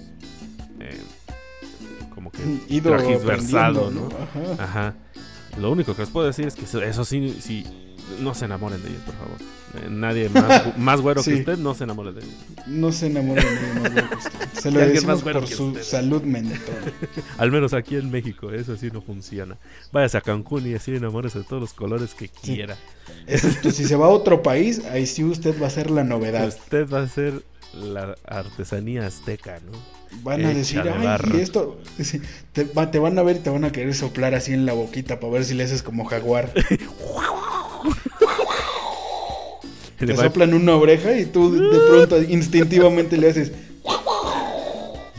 [0.80, 1.00] eh,
[2.16, 2.40] como que
[2.70, 4.08] Ido transversado, ¿no?
[4.58, 4.64] Ajá.
[4.64, 4.94] Ajá.
[5.60, 7.66] Lo único que les puedo decir es que eso, sí, sí,
[8.22, 9.38] no se enamoren de ellos, por favor.
[9.76, 11.32] Eh, nadie más, más güero Sí.
[11.32, 12.34] que usted no se enamore de ellos.
[12.68, 14.40] No se enamora de nadie más güero que usted.
[14.66, 15.84] Se lo decimos por que su usted.
[15.84, 16.60] salud mental.
[17.38, 19.58] Al menos aquí en México, eso sí no funciona.
[19.92, 22.76] Váyase a Cancún y así enamórese de todos los colores que quiera.
[23.28, 26.48] Este, si se va a otro país, ahí sí usted va a ser la novedad.
[26.48, 27.44] Usted va a ser
[27.74, 29.78] la artesanía azteca, ¿no?
[30.24, 31.38] Van a decir, de ay, barro".
[31.38, 31.80] y esto.
[32.54, 34.74] te, va- te van a ver y te van a querer soplar así en la
[34.74, 36.52] boquita para ver si le haces como jaguar.
[40.00, 43.52] Le Te va- soplan una oreja y tú de pronto instintivamente le haces.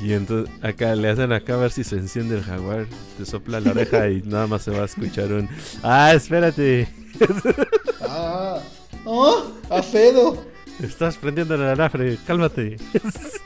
[0.02, 2.86] Y entonces acá le hacen acá a ver si se enciende el jaguar.
[3.16, 5.48] Te sopla la oreja y nada más se va a escuchar un.
[5.82, 6.88] ¡Ah, espérate!
[8.02, 8.58] ¡Ah!
[9.06, 9.44] ¡Oh!
[9.70, 10.44] ¡Afedo!
[10.82, 12.76] Estás prendiendo el anafre, cálmate.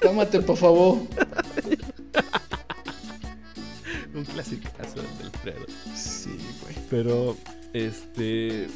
[0.01, 0.99] Cámate, por favor.
[4.49, 5.67] Del Alfredo.
[5.95, 6.75] Sí, güey.
[6.89, 7.37] Pero,
[7.73, 8.69] este.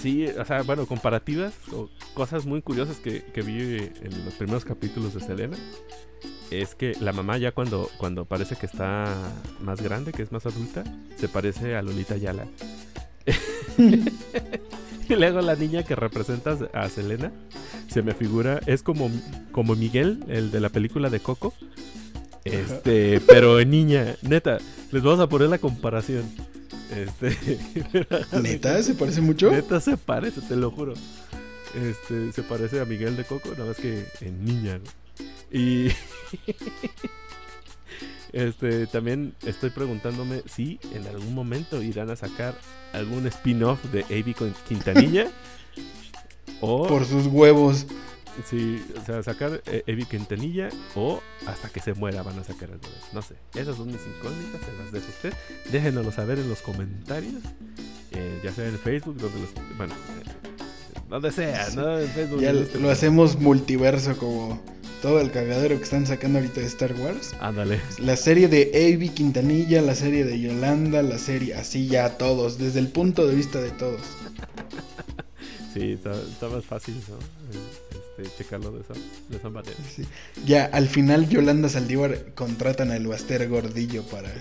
[0.00, 4.64] Sí, o sea, bueno, comparativas o cosas muy curiosas que, que vi en los primeros
[4.64, 5.56] capítulos de Selena.
[6.50, 9.14] Es que la mamá ya cuando, cuando parece que está
[9.60, 10.84] más grande, que es más adulta,
[11.16, 12.46] se parece a Lolita Yala.
[13.78, 17.32] y luego la niña que representa a Selena
[17.88, 19.10] se me figura, es como,
[19.52, 21.54] como Miguel, el de la película de Coco.
[22.52, 24.58] Este, pero niña, neta,
[24.90, 26.24] les vamos a poner la comparación.
[26.94, 27.58] Este,
[28.42, 28.82] ¿Neta?
[28.82, 29.50] ¿Se parece mucho?
[29.50, 30.94] Neta se parece, te lo juro.
[31.74, 34.78] Este, se parece a Miguel de Coco, nada más que en niña.
[34.78, 34.84] ¿no?
[35.50, 35.88] Y
[38.32, 42.54] este también estoy preguntándome si en algún momento irán a sacar
[42.92, 45.30] algún spin-off de Avi con Quintanilla
[46.60, 47.86] o Por sus huevos.
[48.44, 52.70] Sí, o sea, sacar eh, Evi Quintanilla o hasta que se muera van a sacar
[52.70, 52.82] algo.
[52.82, 53.08] de eso.
[53.12, 55.32] No sé, esas son mis incógnitas, se las dejo a usted.
[55.72, 57.42] Déjenoslo saber en los comentarios,
[58.12, 60.48] eh, ya sea en Facebook, donde los, bueno, eh,
[61.08, 61.98] donde sea, ¿no?
[61.98, 62.40] En Facebook.
[62.40, 64.60] Ya lo hacemos multiverso como
[65.02, 67.34] todo el cagadero que están sacando ahorita de Star Wars.
[67.40, 67.80] Ándale.
[67.98, 72.80] La serie de Avi Quintanilla, la serie de Yolanda, la serie así ya todos, desde
[72.80, 74.00] el punto de vista de todos.
[75.78, 77.18] Sí, está, está más fácil, ¿no?
[78.22, 78.94] Este, checarlo de esa,
[79.28, 79.76] de esa manera.
[79.94, 80.04] Sí.
[80.44, 84.32] Ya, al final Yolanda Saldívar contratan al Baster Gordillo para,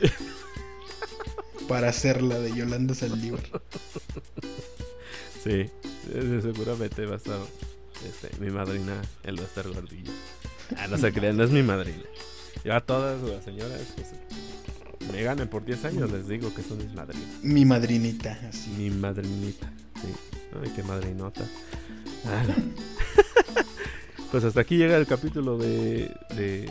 [1.68, 3.44] para hacer la de Yolanda Saldívar.
[5.44, 5.70] Sí,
[6.42, 7.40] seguramente va a estar
[8.06, 10.12] este, mi madrina, el Baster Gordillo.
[10.76, 12.04] Ah, no se crean, no es mi madrina.
[12.66, 14.04] Yo a todas las señoras que
[15.14, 17.28] me ganen por 10 años les digo que son mis madrinas.
[17.44, 18.70] Mi madrinita, así.
[18.72, 19.72] Mi madrinita,
[20.02, 20.08] sí.
[20.64, 21.41] Ay, qué madrinota.
[22.26, 22.43] Ah.
[24.32, 26.70] pues hasta aquí llega el capítulo de, de,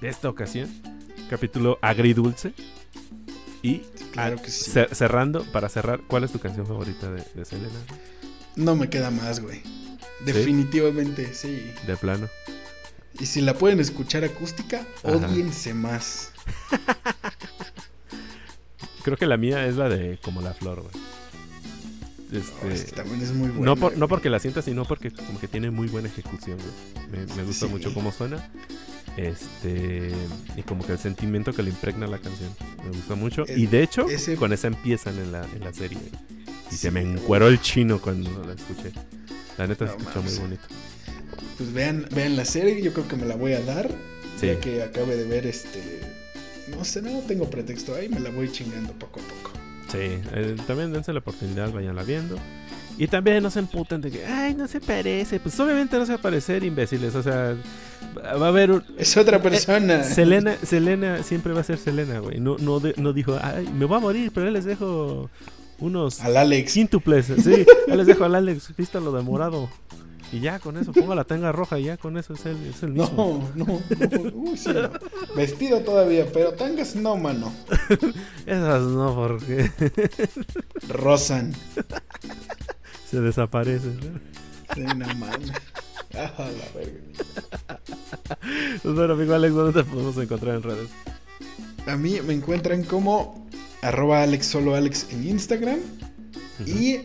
[0.00, 0.68] de esta ocasión.
[1.30, 2.52] Capítulo agridulce.
[3.62, 3.78] Y
[4.12, 4.70] Claro que sí.
[4.70, 7.78] cer- cerrando, para cerrar, ¿cuál es tu canción favorita de, de Selena?
[8.56, 9.62] No me queda más, güey.
[10.26, 11.72] Definitivamente, sí.
[11.86, 12.28] De plano.
[13.18, 16.32] Y si la pueden escuchar acústica, odiense más.
[19.04, 20.92] Creo que la mía es la de Como la Flor, güey.
[22.32, 23.64] No, Este, es que también es muy buena.
[23.66, 27.26] no, por- no porque la sienta, sino porque como que tiene muy buena ejecución, güey.
[27.26, 27.72] Me, me gusta Sí.
[27.72, 28.48] mucho cómo suena.
[29.16, 30.10] Este.
[30.56, 32.50] Y como que el sentimiento que le impregna la canción.
[32.84, 33.44] Me gusta mucho.
[33.54, 35.98] Y de hecho, ese- con esa empiezan en la, en la serie.
[36.70, 38.92] Y Sí, se me encueró el chino cuando la escuché.
[39.58, 40.62] La neta se No escuchó muy bonito.
[41.58, 43.90] Pues vean, vean la serie, yo creo que me la voy a dar.
[44.40, 44.46] Sí.
[44.46, 46.00] Ya que acabe de ver este.
[46.76, 49.41] No sé, no tengo pretexto ahí, me la voy chingando poco a poco.
[49.92, 49.98] Sí,
[50.32, 52.36] eh, también dense la oportunidad, vayanla viendo.
[52.98, 55.38] Y también no se emputen de que, ay, no se parece.
[55.40, 57.14] Pues obviamente no se va a parecer, imbéciles.
[57.14, 57.54] O sea,
[58.40, 60.02] va a haber un, Es otra persona.
[60.04, 62.38] Selena, Selena siempre va a ser Selena, güey.
[62.40, 65.30] No, no, de- no dijo, ay, me voy a morir, pero les dejo
[65.78, 66.72] unos Al Alex.
[66.74, 67.26] quíntuples.
[67.26, 69.68] Sí, les dejo al Alex, vístalo de morado.
[70.32, 72.82] Y ya con eso, ponga la tanga roja y ya con eso es el, es
[72.82, 73.50] el mismo.
[73.54, 74.30] No, no, no.
[74.32, 74.90] Uy, sí, no.
[75.36, 77.52] Vestido todavía, pero tangas no, mano.
[78.46, 79.70] Esas no, porque
[80.88, 81.52] Rosan.
[83.10, 83.96] se desaparecen.
[84.00, 84.74] ¿no?
[84.74, 85.52] Sí, no mames.
[86.14, 87.00] Ah, la verga.
[88.82, 90.90] Pues bueno, amigo Alex, ¿dónde te podemos encontrar en redes?
[91.86, 93.48] A mí me encuentran como
[93.82, 95.80] arroba Alex solo Alex en Instagram.
[96.66, 97.00] Y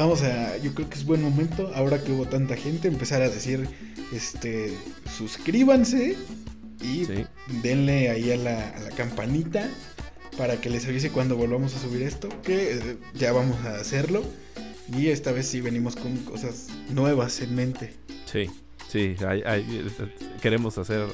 [0.00, 3.28] vamos a, yo creo que es buen momento, ahora que hubo tanta gente, empezar a
[3.28, 3.68] decir,
[4.12, 4.74] este,
[5.16, 6.16] suscríbanse
[6.82, 7.24] y Sí.
[7.62, 9.68] denle ahí a la, a la campanita
[10.38, 14.22] para que les avise cuando volvamos a subir esto, que eh, ya vamos a hacerlo.
[14.96, 17.94] Y esta vez sí venimos con cosas nuevas en mente.
[18.24, 18.50] Sí,
[18.88, 19.86] sí, hay- hay-
[20.42, 21.06] queremos hacer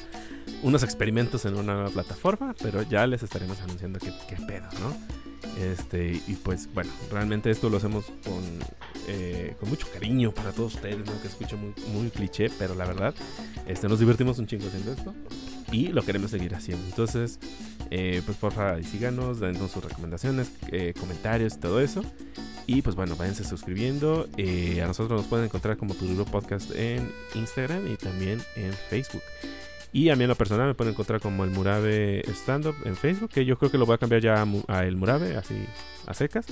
[0.63, 4.97] unos experimentos en una nueva plataforma, pero ya les estaremos anunciando qué, qué pedo, ¿no?
[5.59, 8.43] Este, y pues bueno, realmente esto lo hacemos con,
[9.09, 11.21] eh, con mucho cariño para todos ustedes, ¿no?
[11.23, 13.15] Que escucho muy, cliché, pero la verdad,
[13.67, 15.15] este, nos divertimos un chingo haciendo esto
[15.73, 16.85] y lo queremos seguir haciendo.
[16.87, 17.39] Entonces,
[17.91, 22.03] eh, pues porfa, síganos, dando sus recomendaciones, eh, comentarios y todo eso.
[22.67, 24.29] Y pues bueno, váyanse suscribiendo.
[24.37, 29.23] Eh, a nosotros nos pueden encontrar como Tururo Podcast en Instagram y también en Facebook.
[29.97, 32.97] Y a mí en lo personal me pueden encontrar como el Murabe Stand Up en
[32.97, 35.55] Facebook, que yo creo que lo voy a cambiar ya a, el Murabe, así
[36.07, 36.45] a secas.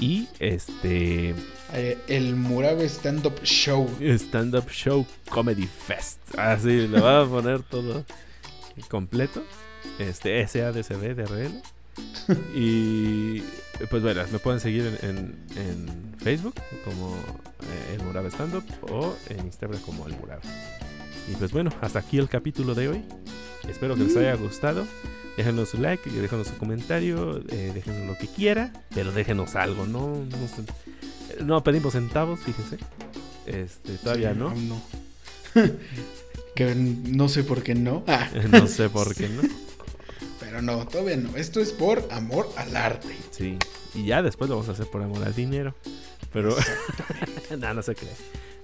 [0.00, 1.36] Y este
[1.72, 3.88] Eh, el Murabe Stand Up Show.
[4.00, 6.18] Stand Up Show Comedy Fest.
[6.36, 8.04] Así le voy a poner todo
[8.88, 9.44] completo.
[10.00, 11.62] Este SADCB de RL.
[12.56, 13.40] Y
[13.88, 16.54] pues bueno, me pueden seguir en, en- en Facebook
[16.84, 20.42] como eh, el Murabe Stand Up o en Instagram como el Murabe.
[21.30, 23.02] Y pues bueno, hasta aquí el capítulo de hoy.
[23.68, 24.84] Espero que les haya gustado.
[25.36, 30.24] Déjenos su like, déjenos su comentario, eh, déjenos lo que quiera, pero déjenos algo, no,
[31.44, 32.78] no, pedimos centavos, fíjense.
[33.46, 34.54] Este, todavía Sí, no.
[34.54, 34.80] no.
[36.54, 38.04] que no sé por qué no.
[38.08, 39.42] Ah, No sé por qué no.
[40.38, 41.36] pero no, todavía no.
[41.36, 43.16] Esto es por amor al arte.
[43.32, 43.58] Sí.
[43.94, 45.74] Y ya después lo vamos a hacer por amor al dinero.
[46.32, 46.56] Pero
[47.58, 48.10] no, no se cree.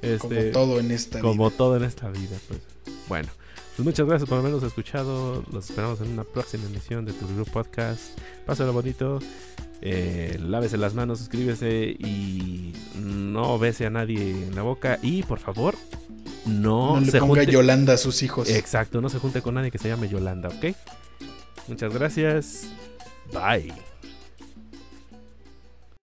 [0.01, 1.57] Como Este, todo en esta como vida.
[1.59, 2.61] todo en esta vida, pues.
[3.09, 3.29] Bueno,
[3.77, 5.45] pues muchas gracias por habernos escuchado.
[5.53, 8.19] Los esperamos en una próxima emisión de Tururu Podcast.
[8.47, 9.19] Pásalo bonito.
[9.83, 14.99] Eh, lávese las manos, suscríbese y no bese a nadie en la boca.
[15.03, 15.77] Y por favor,
[16.47, 17.53] no, No le se ponga junte.
[17.53, 18.49] Yolanda a sus hijos.
[18.51, 20.75] Exacto, no se junte con nadie que se llame Yolanda, ¿ok?
[21.69, 22.67] Muchas gracias.
[23.33, 23.73] Bye.